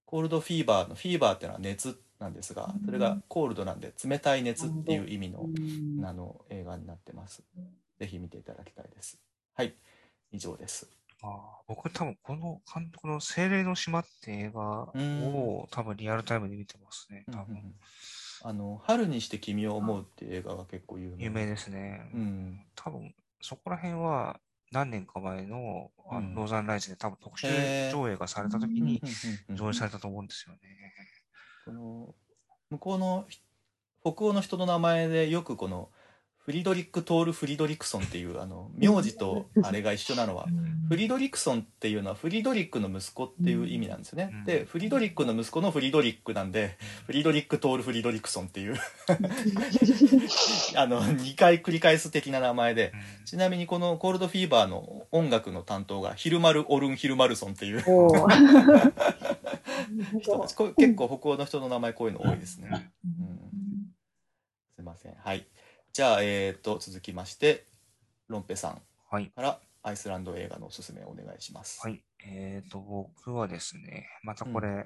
[0.07, 5.47] コールドフィーバーのフィーバーっていうのは熱なんですがそれがコールドなんで冷たい熱っていう意味の
[6.09, 7.43] あの映画になってます。
[7.99, 9.19] ぜひ見ていただきたいです。
[9.55, 9.75] はい、
[10.33, 10.89] 以上です。
[11.27, 17.25] ああ僕多分この監督の精霊の島って映画を多分リアルタイムで見てますね。
[17.33, 17.75] 多分
[18.43, 21.25] あの春にして君を思うっていう映画が結構有名。
[21.25, 22.09] 有名ですね。
[22.15, 22.61] うん。
[22.77, 24.39] 多分そこら辺は
[24.71, 27.49] 何年か前のあうんのノーザンライツで多分特集
[27.91, 29.15] 上映がされた時にうんうん
[29.51, 30.61] うん上映されたと思うんですよね。
[31.65, 32.15] この
[32.71, 33.27] 向こうの
[34.03, 35.91] 北欧の人の名前でよくこの
[36.47, 40.47] フリドリック・トール・フリドリクソンっていうあの名字とあれが一緒なのは
[40.89, 44.45] フリドリクソンっていうのはフリドリックの息子っていう意味なんですよねうん。
[44.45, 48.77] でフリドリックの息子のフリドリックなんでフリドリック・トール・フリドリクソンっていう
[50.77, 57.81] あの2回繰り返す的な名前でうんちなみにこのコールドフィーバーの音楽の担当がヒルマル・オルン・ヒルマルソンっていう
[60.21, 62.93] 人結構北欧の人の名前こういうの多いですね。
[63.05, 63.37] うん
[64.77, 65.15] すいません。
[65.15, 65.47] はい。
[65.97, 67.65] じゃあ、えー、と、続きまして、
[68.29, 69.29] ロンペさんはい。
[69.29, 71.81] からアイスランド映画のおすすめをお願いします。
[71.83, 72.05] はい。
[72.23, 74.85] えっ、と、僕はですね、またこれ、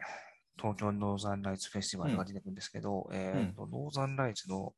[0.57, 4.73] 東京ノーザンライツフェスティバルが出てくるんですけど、えっ、と、ノーザンライツの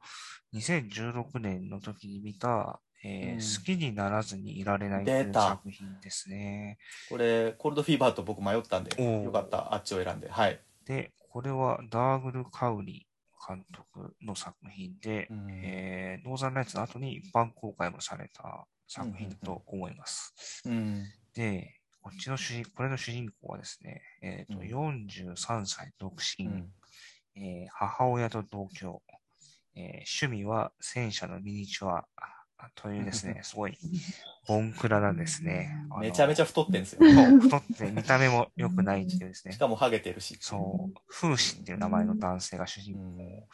[0.55, 6.79] 2016年の時に見た、えーうん好きにならずにいられないという作品ですね。
[7.11, 9.75] これ、コールドフィーバーと僕迷ったんで、よかった。
[9.75, 10.31] あっちを選んで。
[10.31, 10.59] はい。
[10.87, 13.07] で、これはダーグル・カウリ
[13.47, 20.63] 監督の作品で、うんえーノーザンライツの後に一般公開もされた作品と思います。
[20.67, 21.05] うん。
[21.35, 26.73] で、こっちの主人、これの主人公はですね、えっ、と、うん43歳独身、うん。
[27.37, 29.03] えー母親と同居、
[29.75, 29.83] えー
[30.23, 32.42] 趣味は戦車のミニチュアあ
[32.75, 33.79] というですね、すごい、
[34.47, 35.71] ボンクラなですね。
[36.01, 37.01] めちゃめちゃ太ってんですよ。
[37.01, 39.59] そう太って見た目も良くないっていうですねし。
[39.59, 40.37] かもハゲてるし。
[40.41, 43.49] そう、風刺っていう名前の男性が主人公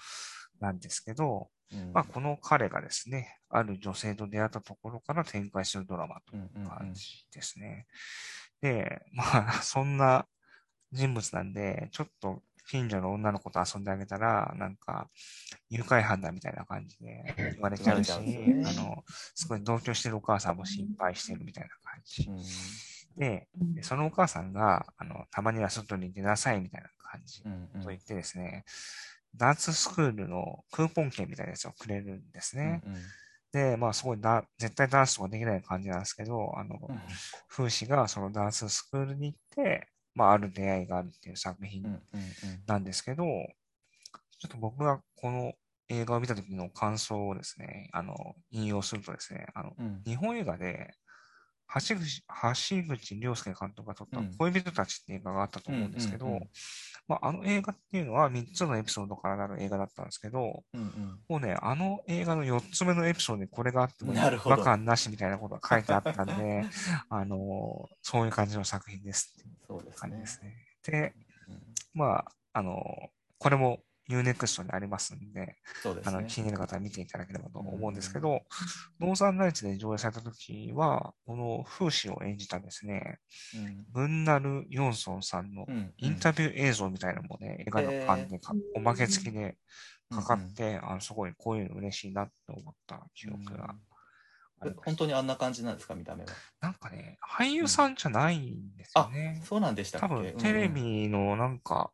[0.60, 1.92] なんですけど、うん。
[1.92, 7.86] まあ、この彼がですね、ある女性と出会ったところから展開するドラマといううんうんうん感じですね。
[8.60, 10.26] で、まあ、そんな
[10.92, 15.08] 人物なんで、ちょっと近所の女の子と遊んであげたら、なんか、
[15.70, 18.10] 誘拐犯だみたいな感じで言われちゃうし、
[18.64, 19.02] あの、
[19.34, 22.28] すごい同居してるお母さんも心配してるみたいな感じ。
[22.28, 22.32] う。
[22.32, 22.38] ん。
[23.18, 28.64] で、でそのお母さんが、あの、たまには外に出なさいみたいな感じと言ってですね、
[29.34, 32.82] ダンススクールのクーポン券みたいなやつをくれるんですね。
[32.84, 33.00] うんうん。
[33.50, 37.00] で、まあ、すごいだ、絶対ダンスとかできない感じなんですけど、あの、うん。
[37.48, 41.84] 風刺がそのダンススクールに行って、まあ、ある出会いがあるっていう作品
[42.66, 45.52] なんですけど、ちょっと僕がこの
[45.88, 50.02] 映画を見た時の感想をですね、あの、引用するとですね、あの、うん。
[50.04, 50.94] 日本映画で、
[51.74, 54.34] 橋口、橋口亮介監督が撮ったうん。
[54.38, 56.48] 恋人たちって映画があったと思うんですけど、うんうんうん。
[57.06, 61.18] まあ、あの映画っていうのは3つのエピソードからなる映画だったんですけど、うんうん。
[61.28, 66.64] もうね、あの映画の4つ目のエピソードにこれがあっても違和感なしみたいなことが書いてあったんで、
[67.10, 69.98] あの、そういう感じの作品ですっていうそうですね。
[69.98, 70.26] 感じで。
[70.26, 70.56] すね。
[70.84, 71.14] で、
[71.48, 71.62] うん。
[71.92, 76.24] まあ、あの、これも UNEXT にありますんで、あの、そうですね。
[76.28, 78.42] 気になる方は見ていただければと思うんですけど、
[79.00, 83.18] ノーザンライツで上映された時は、この風刺を演じたですね、
[83.54, 89.56] うんブンナル・ヨンソンさんのうんインタビュー映像みたいなのもね、映画のファンでかおまけ付きで
[90.10, 93.74] かかって、あのすごいこういうの嬉しいなって思った記憶が
[94.60, 94.96] 本す。
[94.96, 96.30] 当にあんな感じなんですか、見た目は？
[96.60, 99.40] なんかね、俳優さんじゃないんですよね。
[99.44, 100.08] そうなんでしたっけ？
[100.08, 101.90] 多分テレ、ビのなんか、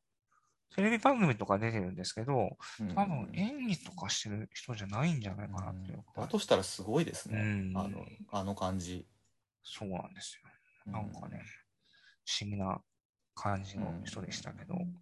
[0.75, 2.57] テレビ番組とか出てるんですけど、
[2.95, 6.23] 多分演技とかしてる人じゃないんじゃないかなっていううん。
[6.23, 7.41] だとしたらすごいですね。
[7.41, 7.79] うん。
[7.79, 9.07] あの、あの感じ。
[9.63, 10.51] そうなんですよ。
[10.87, 11.43] うなんかね、
[12.27, 12.81] 不思議な
[13.35, 15.01] 感じの人でしたけど、うん。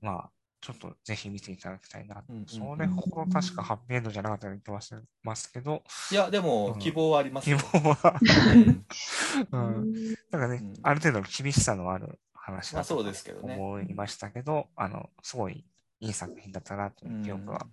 [0.00, 0.30] まあ、
[0.62, 2.24] ちょっとぜひ見ていただきたいな。
[2.46, 6.44] それほど確かハッピーエンドじゃなかったように言ってますますけど、いや、でうん。
[6.44, 7.58] も希望はあります希よ。
[7.58, 8.18] 望は、
[9.50, 9.76] うん。
[9.82, 10.74] うん、だからね、うん。
[10.82, 13.54] ある程度の厳しさのある話だとですけどね。
[13.54, 15.64] 思いましたけど、あの、すごい
[16.00, 17.66] いい作品だったなという記憶が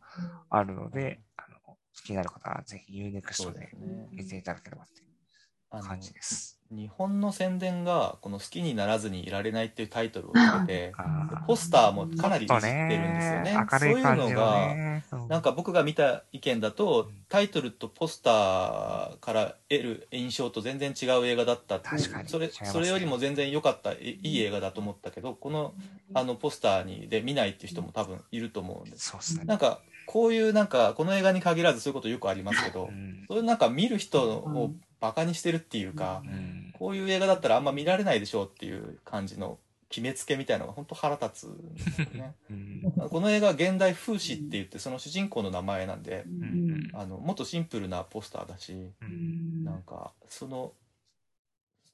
[0.51, 2.93] あるので、あの、好きになる方はぜひ
[3.32, 3.72] そ UNEXT うで。
[4.11, 6.59] 見ていただければという感じです。
[6.72, 10.93] 日本の宣伝がこの好きにならずにいられないっていうタイトルをつけて、
[11.47, 13.67] ポスターもかなりいじってるんですよね。
[13.72, 15.03] 明るい感じのそういうのが、ね。
[15.28, 22.30] なんか僕が見た意見だと、タイトルとポスターから得る印象と全然違う映画だったって確かに。
[22.30, 22.53] それね。
[22.53, 25.74] それよりも全然良かったいいい映画だと思ったけどこの
[26.13, 29.09] あのポスターにで見ないっていう人も多分いると思うんです。
[29.09, 29.45] そうですね。
[29.45, 33.26] なんかこういうなんかこの映画に限らずそういうことよくありますけどうん。
[33.28, 36.74] そういうなんか見る人をバカにしてるっていうかうん。
[36.78, 42.36] こういう映画だったらあんま見られないでしょうっていう感じの決めつけみたいなのが本当腹立つんですよね。
[42.50, 43.10] うん。
[43.10, 46.89] この映画現代風刺って言ってその主人公の名前なんでん。
[46.93, 49.64] あのもっとシンプルなポスターだしうん。
[49.64, 50.74] なんかその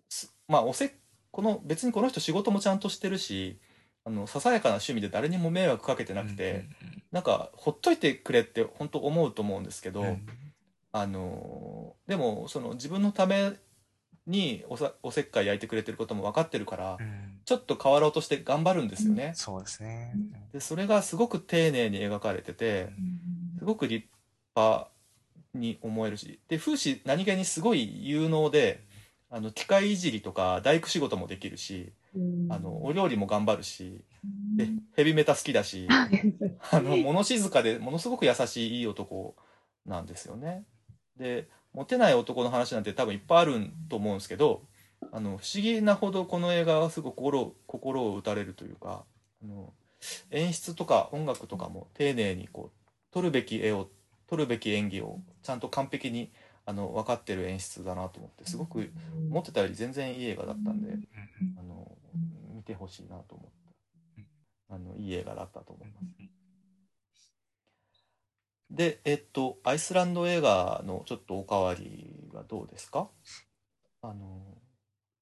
[0.09, 0.95] すまあおせ
[1.31, 3.59] この別にこの人仕事もちゃんとしてるし
[4.05, 6.65] あのささやかな趣味で誰にも迷惑かけてなくて、
[7.11, 10.17] なんかほっといてくれって本当思うと思うんですけど、
[10.95, 13.51] あのでもその自分のため
[14.27, 19.33] におさおせっかい焼いてくれてることも分かってるから、うんちょっと変わろうとして頑張るんですよね。
[19.35, 20.15] そうですね。
[20.51, 22.89] でそれがすごく丁寧に描かれてて
[23.59, 24.07] すごく立
[24.55, 24.89] 派
[25.53, 28.83] に思えるしで風刺何気にすごい有能で
[29.29, 31.93] あの機械いじりとか大工仕事もできるし
[32.49, 34.01] あのお料理も頑張るし
[34.57, 35.87] でヘビメタ好きだし
[36.71, 39.35] あの物静かでものすごく優しいいい男
[39.85, 40.63] なんですよね。
[41.17, 44.61] でモテない男の話なんて多分いっぱいあると思うんですけど
[45.11, 49.03] あの不思議なほどこの映画はすごく心を心を打たれるというか
[49.43, 49.73] あの
[50.31, 53.89] 演出とか音楽とかも丁寧にこう撮るべき絵を
[54.27, 56.31] 撮るべき演技をちゃんと完璧に
[56.65, 58.91] あの分かってる演出だなと思ってすごく
[59.29, 61.07] 思ってたより全然いい映画だったんでうん
[61.59, 61.91] あの
[62.53, 63.49] 見てほしいなと思っ
[64.69, 66.34] たあのいい映画だったと思います。
[68.75, 73.09] で、えっと、アイスランド映画のちょっとおかわりはどうですか？
[74.01, 74.41] あの、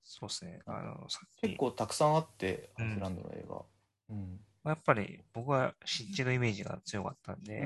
[0.04, 0.60] そうですね。
[0.66, 3.62] あの、さっき結構たくさんあって、アうんイスランドの映画。
[4.10, 4.40] うん。
[4.66, 7.60] やっぱり僕は知ってるイメージが強かったんで、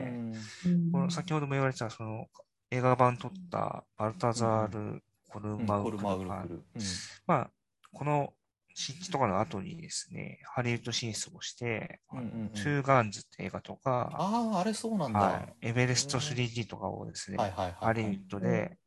[0.65, 2.27] うんこの先ほども言われてた、その
[2.69, 6.55] 映画版撮ったバルタザール・コルうんマウコルマウクとか、ルクル。
[6.55, 6.81] うん
[7.27, 7.49] まあ、
[7.93, 8.33] この
[8.79, 12.49] 新地とかの後にですね、ハリウッド進出をして、うんうんうん。
[12.49, 15.19] トゥーガンズって映画とか、ああ、あれそうなんだ。
[15.19, 15.65] ははい。
[15.65, 17.75] い、エベレスト 3D とかをですね、はいはいはい。
[17.81, 18.77] ハリウッドで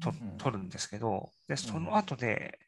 [0.00, 2.60] とうん撮るんですけど、で、その後で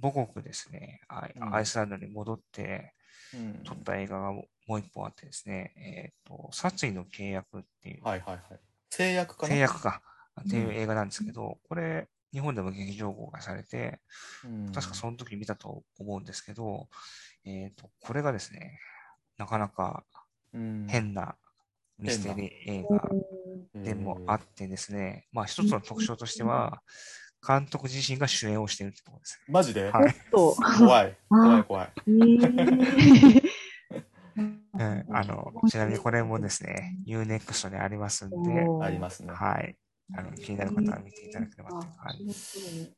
[0.00, 1.54] 母国ですね、アイうん。
[1.54, 2.94] アイスランドに戻って
[3.34, 3.62] うん。
[3.62, 8.42] 撮った映画がもう一本あってですね、えっと、殺意の契約っていう、はいはいはい。
[8.88, 9.52] 制約かな？
[9.52, 10.00] 制約か。
[10.40, 14.00] っていう映画なんですけど、これ、日本でも劇場公開されて、
[14.44, 16.88] うん確かその時見たと思うんですけど、
[17.44, 18.78] えっと、これがですね、
[19.38, 20.04] なかなか
[20.52, 21.36] うん変な
[21.98, 22.50] ミステリー
[22.80, 26.82] 映画でもあってですね、まあ一つの特徴としては、
[27.46, 29.84] 監督自身が主演をしているってところですマジで？
[29.84, 29.90] ね。
[29.90, 30.14] はい。
[30.30, 31.18] と、怖い。
[31.28, 31.92] 怖い怖い。
[32.06, 33.40] えー
[34.78, 39.32] うんあの、ちなみにこれもですね、Unext でありますんで、ありますね。
[39.32, 39.76] はい。
[40.16, 42.92] あの、気になる方は見ていただければという感じです。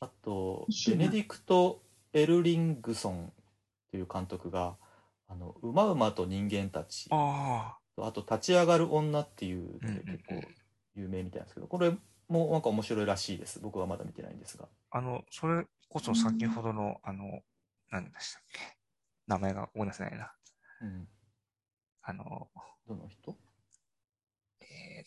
[0.00, 3.32] あとベネディクト・エルリングソン
[3.90, 4.76] という監督が、
[5.28, 10.42] あの、うまうまと人間たち、ああと、立ち上がる女っていう結構
[10.94, 11.92] 有名みたいなんですけど、これ
[12.28, 13.60] もなんか面白いらしいです。
[13.60, 14.68] 僕はまだ見てないんですが。
[14.90, 17.42] あ、あの、それこそ先ほどの、あの、
[17.90, 18.60] 何でしたっけ？
[19.26, 20.32] 名前が思い出せないな。
[20.82, 21.08] うん。
[22.02, 22.48] あの、
[22.86, 23.36] どの人？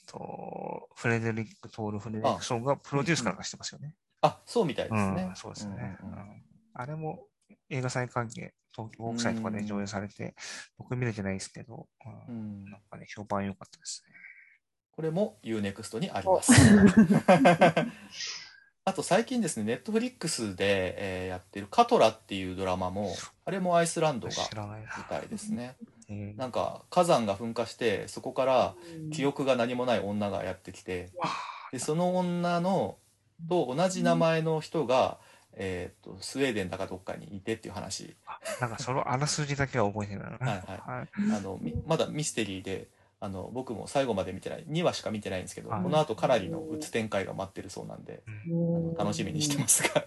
[0.08, 3.94] と、フレデリック・トール・フレデリックソンがプロデュースからしてますよね。
[4.22, 5.32] あ、そうみたいですうん、ね。
[5.36, 6.44] そうですね、うんうん
[6.74, 7.28] あれも
[7.70, 10.36] 映画祭関係、東京国際とかで上映されて、
[10.78, 14.14] 僕見れてないですけど、ううんんなんかね、評判良かったですね。
[14.92, 16.52] これも UNEXT にあります。
[18.84, 24.88] あと最近ですね、ネットフリックスで、えーやってるカトラっていうドラマも、あれもアイスランドが知らないな。
[24.98, 25.78] 舞台ですね。
[26.12, 28.76] えーなんか火山が噴火して、そこから
[29.14, 31.30] 記憶が何もない女がやってきて、わ
[31.72, 32.98] でその女の
[33.50, 35.18] と同じ名前の人が、
[35.54, 38.16] えー、とスウェーデンだかどっかにいてっていう話。
[38.26, 40.26] あなんかそのあらすじだけは覚えてるな。
[40.26, 40.62] はいはい。
[40.68, 41.38] はい。
[41.38, 42.90] あのみまだミステリーで
[43.20, 45.84] あの僕も最後まで見てない2話しか見てないんですけど、はい。
[45.84, 48.24] この後かなりのうつ展開が待ってるそうなんで、
[48.98, 50.06] 楽しみにしてますが、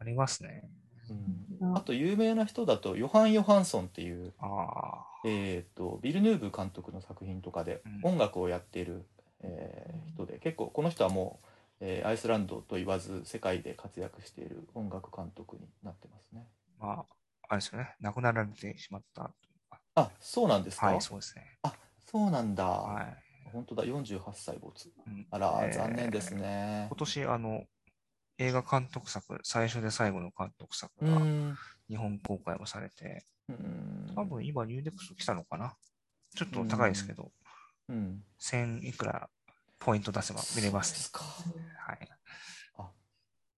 [0.00, 0.68] ありますね。
[1.10, 8.12] うん、あと有名な人だとヨハン・ヨハンソンっていう、あえー、とビルヌーブ監督の作品とかでうん。
[8.12, 9.06] 音楽をやっている、
[9.42, 11.46] えー人で結構この人はもう、
[11.80, 16.46] えーアイスランドと言わず世界で活躍している音楽監督になってますね。
[16.80, 17.06] あ、まあ、
[17.48, 17.94] あれですよね。
[18.00, 19.30] 亡くなられてしまった。
[19.94, 21.58] あそうなんですか、はい、そうですね。
[21.62, 21.72] あ
[22.06, 23.16] そうなんだ、はい。
[23.52, 24.92] 本当だ48歳没。
[25.06, 25.26] うん。
[25.30, 25.72] あら、えー。
[25.72, 26.86] 残念ですね。
[26.88, 27.64] 今年、あの、
[28.40, 31.58] 映画監督作、最初で最後の監督作がうん。
[31.90, 35.74] 日本公開をされて、うん多分今ニューデックス来たのかな？
[36.34, 37.30] ちょっと高いですけど、
[37.88, 38.22] うん。
[38.40, 39.28] 1000いくら
[39.78, 40.82] ポイント出せば見れま。
[40.82, 41.20] すすか。
[41.20, 42.08] はい。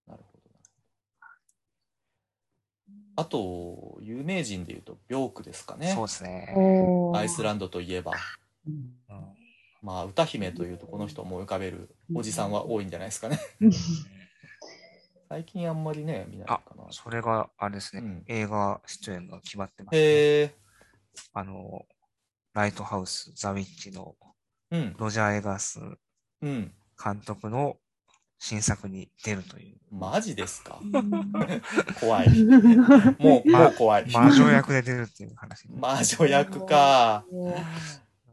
[0.09, 0.43] なるほど。
[3.15, 6.07] あと、有名人で言うと、ビョークですかねそう。
[6.07, 6.55] ですね。
[7.15, 8.13] アイスランドといえば、
[8.67, 8.77] うんう
[9.15, 9.37] ん
[9.83, 13.39] まあ、歌姫というとこの人を思い浮かべるおじさんは多いんじゃないですかね。
[15.33, 16.85] 最近あんまりね、見ないかな。
[16.91, 19.99] それが、あれですね、うん映画出演が決まってます、ね。
[20.03, 20.55] へえ。
[21.33, 21.87] あの、
[22.53, 24.15] ライトハウス、ザ・ウィッチの
[24.71, 24.95] うん。
[24.99, 25.81] ロジャー・エガース
[26.43, 26.71] うん。
[27.03, 27.79] 監督の
[28.39, 29.79] 新作に出るという。
[29.91, 30.79] マジですか？
[30.83, 31.33] うん
[31.99, 32.45] 怖い。
[33.19, 34.11] もう、もう怖い。
[34.13, 35.67] 魔女役で出るっていう話。
[35.71, 37.25] 魔女役か。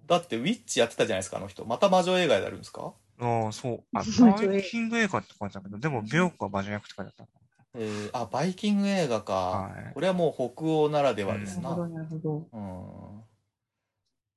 [0.06, 1.64] だって、ウィッチやってたじゃないですか、あの人。
[1.64, 2.94] また魔女映画やるんですか？
[3.20, 3.84] ああ、そう。
[3.94, 7.28] あ、 バイキング映画って書いてあるけど、でも、ビョークは魔女役って書いてあっ
[7.76, 9.34] えー、あ、バイキング映画か。
[9.34, 11.70] はいこれはもう北欧ならではですな。
[11.72, 12.48] なるほど、なるほど。
[12.52, 13.24] うん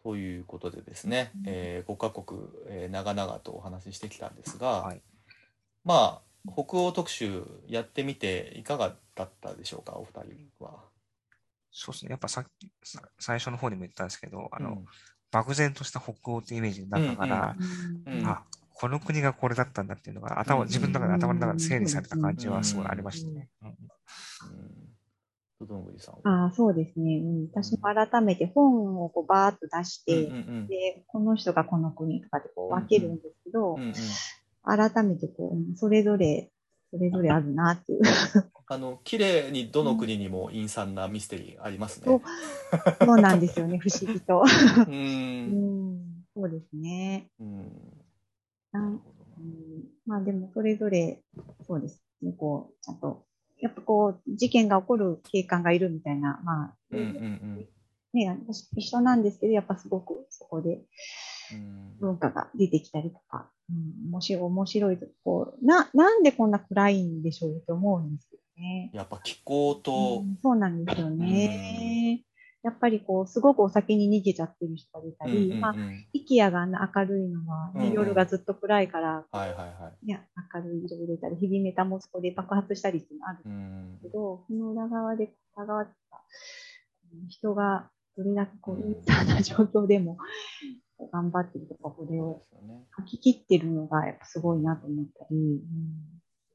[0.03, 5.03] ということでですね、え5カ国、えー長々とお話ししてきたんですが、はい
[5.85, 10.25] まあ、北欧特集やってみていかがだったでしょうか、お二
[10.59, 10.73] 人は。
[10.73, 10.79] た。
[11.71, 12.11] そうですね。
[12.11, 14.85] やっぱさっき、さ最初の方にも言ったんですけど、あの、うん
[15.33, 17.57] 漠然とした北欧ってイメージになったから、
[18.07, 18.45] うんうんあ、
[18.83, 23.49] この国がこれだったんだっていうのが、頭、うん自分の中で頭の中で整理された感じはすごいありましたね。
[26.25, 27.19] ああ、そうですね。
[27.19, 30.35] うん、私も改めて本をこうバーッと出して、うん。
[30.35, 30.67] うん。
[30.67, 33.23] で、この人がこの国とかでこう分けるん。
[33.23, 33.83] ですけど、うん。
[33.83, 33.93] うん。
[34.65, 36.51] 改めてこううん、それぞれ、
[36.91, 38.01] それぞれあるなっていう。
[38.67, 42.07] あの綺麗にどの国にも陰惨なミステリーありますね。
[42.07, 42.21] そ
[43.13, 43.41] うなん。
[43.41, 44.43] ですよね、不思議と。
[44.43, 44.91] う。
[44.91, 45.95] うん。
[45.95, 47.29] ん、そうですね。
[47.39, 48.02] うん
[48.73, 49.01] なんうん。
[50.07, 51.23] まあでもそれぞれ、
[51.67, 53.25] そうですね、こう、ちゃんと、
[53.61, 57.69] やっぱこう、事件が起こる警官がいるみたいな、まあ、うんうん
[58.13, 60.83] ね、私一緒なんですけど、やっぱすごくそこで
[61.53, 61.97] うん。
[62.01, 68.91] 文化が出てきたりとか、うん、面白い、面白いと、こう、な、なんでこんな暗いんでしょうって思うんですよね。
[68.93, 72.25] やっぱ気候とう、んそうなんですよね。
[72.63, 75.61] やっぱりこう、すごくお酒に逃げちゃってる人がいたり、うんうんうん。
[75.61, 75.75] まあ、
[76.13, 77.93] イキアが明るいのは、ねうんうん。
[77.93, 80.07] 夜がずっと暗いから、はいはいはい。
[80.07, 86.23] ね、明るい色を入れたり、ヘビメタもそこで爆発したりっていうのあるんうんですけど、その裏側で関わった
[87.13, 90.19] うん人がどれだけこう、うんインターな状況でも
[91.13, 92.43] 頑張ってるとか、これを。
[92.97, 95.61] 書き切ってるのがやっぱすごいなと思ったり、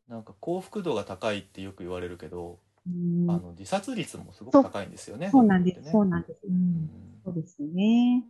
[0.07, 2.57] なんか幸福度が高いってよく言われるけど、うん
[3.29, 5.29] あの自殺率もすごく高いんですよね。
[5.31, 5.91] そうなんです、ね。
[5.91, 6.39] そうなんです。
[6.45, 6.55] う、うん。
[6.55, 6.89] ん
[7.23, 8.23] そうですよね。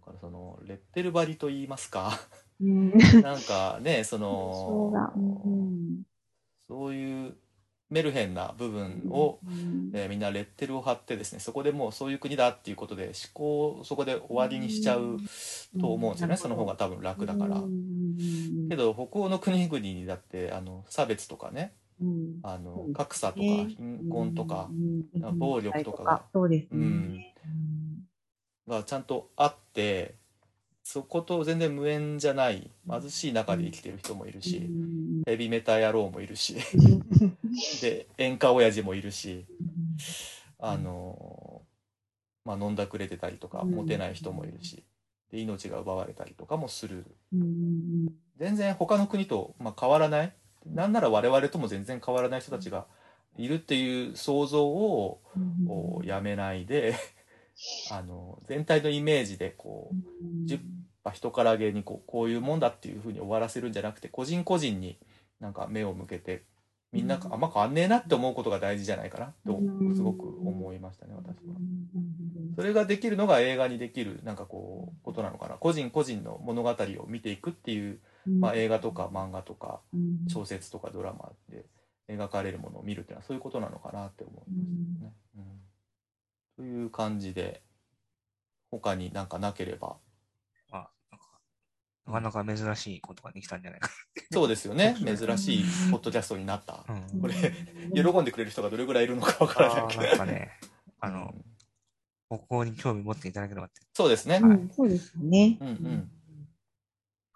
[0.00, 2.12] だからそのレッテル張りと言いますか、
[2.60, 6.02] うん、なんかね、そそうが、うの、ん。
[6.66, 7.36] そういう
[7.90, 15.18] メルヘンな部分を、うんえーみんなレッテルを貼ってですね、そこでもうそういう国だっていうことで思考をそこで終わりにしちゃう
[15.80, 16.36] と思うんですよね。
[16.36, 17.58] その方が多分楽だから。
[17.60, 17.60] う。
[17.66, 21.87] んけど北欧の国々にだってあの差別とかね、うん
[22.42, 24.70] あの格差とか貧困とか
[25.34, 26.76] 暴力とかがそうですね。
[26.76, 27.24] うん。
[28.68, 30.14] がちゃんとあって、
[30.84, 34.70] そこと全然無縁じゃない貧しい中で生きてる人もいるし、
[35.26, 36.56] ヘビメタ野郎もいるし、
[37.80, 39.46] で演歌親父もいるし、
[40.58, 41.62] あの
[42.44, 43.70] まあ飲んだくれてたりとかうん。
[43.72, 44.84] モテない人もいるし、
[45.30, 47.04] で命が奪われたりとかもする。
[47.32, 48.08] うん。
[48.36, 50.32] 全然他の国と、まあ、変わらない
[50.74, 52.86] なんなら我々とも全然変わらない人たちが
[53.36, 55.20] いるっていう想像を
[55.66, 56.94] こうやめないで
[57.90, 60.60] あの全体のイメージでこう10
[61.04, 64.98] まあ人からげにこうこういうもんだっていうふうに終わらせるんじゃなくて個人個人に
[65.40, 66.42] なんか目を向けて
[66.92, 67.32] みんなうん。
[67.32, 71.54] あんま変わんねえなって思うことが大事じゃないかなとうんすごく思いましたね私は。
[71.54, 72.54] うん。
[72.56, 75.54] それができるのが映画にできるなんかこうことなのかな。
[75.54, 81.64] 個人個人の物語を見ていくっていう、まあ、映画とか漫画とかうん小説とかドラマで
[82.08, 84.64] 描かれるものを見るっていうのはそういうことなのかなって思うんで
[84.96, 85.14] すよね。
[85.36, 85.44] うん
[86.56, 87.62] という感じで
[88.70, 89.96] 他になんかなければ
[92.08, 93.90] まあ、なんかなか珍しいことができたんじゃないか
[94.32, 96.84] そうですよね 珍しいポッドキャストになった。
[96.88, 96.94] な。
[97.12, 97.34] うんこれ
[97.94, 100.02] 喜んでくれる人がどれぐらいいるのかわからないけど。
[100.02, 100.50] なんかね、
[101.00, 101.44] あの、うん
[102.30, 103.80] 北欧に興味持っていただければって。
[103.94, 104.38] そうですね。
[104.42, 105.56] うんそうですよね。
[105.60, 106.10] うんうん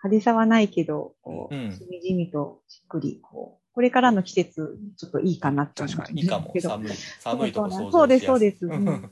[0.02, 1.72] 派手さはないけど、こう、うん。
[1.72, 6.52] しみじみとしっくり、こう、これからの季節、ちょっといいかなって思確かいいかも。
[6.60, 7.90] 寒い寒いとこ 想像。
[7.90, 8.66] そうです、そうです。
[8.66, 9.10] ううんんうん。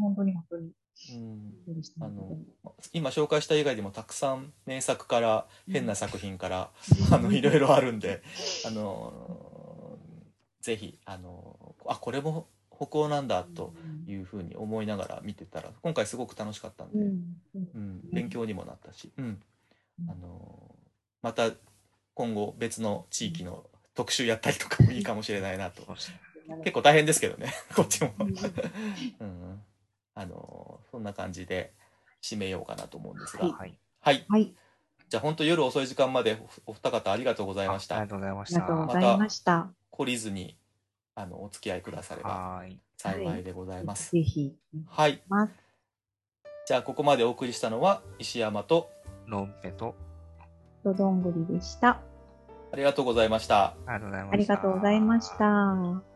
[0.00, 0.70] 本当に本当に。
[1.14, 1.54] うん。
[2.00, 2.38] あの
[2.92, 6.70] 今紹介した以外でもたくさん名作から変な作品から、
[7.12, 8.22] あのいろいろあるんで
[8.66, 9.98] あの
[10.60, 13.72] ぜひあのあこれも北欧なんだと
[14.06, 17.36] いうふうに思いながら見てたら今回すごく楽しかったんで、うん。
[17.54, 19.40] うん、勉強にもなったし、うん、
[20.08, 20.74] あの
[21.22, 21.50] また
[22.14, 25.82] 今後別の地域の特集やったりとかもいいかもしれないなと。
[26.64, 28.34] 結構大変ですけどね こっちも、うん
[29.20, 29.62] うん、
[30.14, 31.72] あのそんな感じで
[32.22, 33.78] 締めようかなと思うんですがはいはい。
[34.00, 34.54] はいはい。
[35.08, 38.86] じゃあ本当夜遅い時間までおお二方ありがとうございましたありがとうございましありがとうた。
[38.86, 39.70] ございました。
[39.92, 40.56] 懲りずに
[41.14, 42.64] あのお付き合いくだされば。
[42.96, 44.54] 幸いでございます、ぜひ。
[44.86, 45.52] はいます。
[46.66, 48.90] じゃあここまでお送りしたのは石山と
[49.30, 49.94] ロンペと、
[50.82, 52.00] とどんぐりでした。
[52.72, 54.32] ありがとうございましたありがとうございました。
[54.32, 55.38] ありがとうございまし
[56.02, 56.09] た。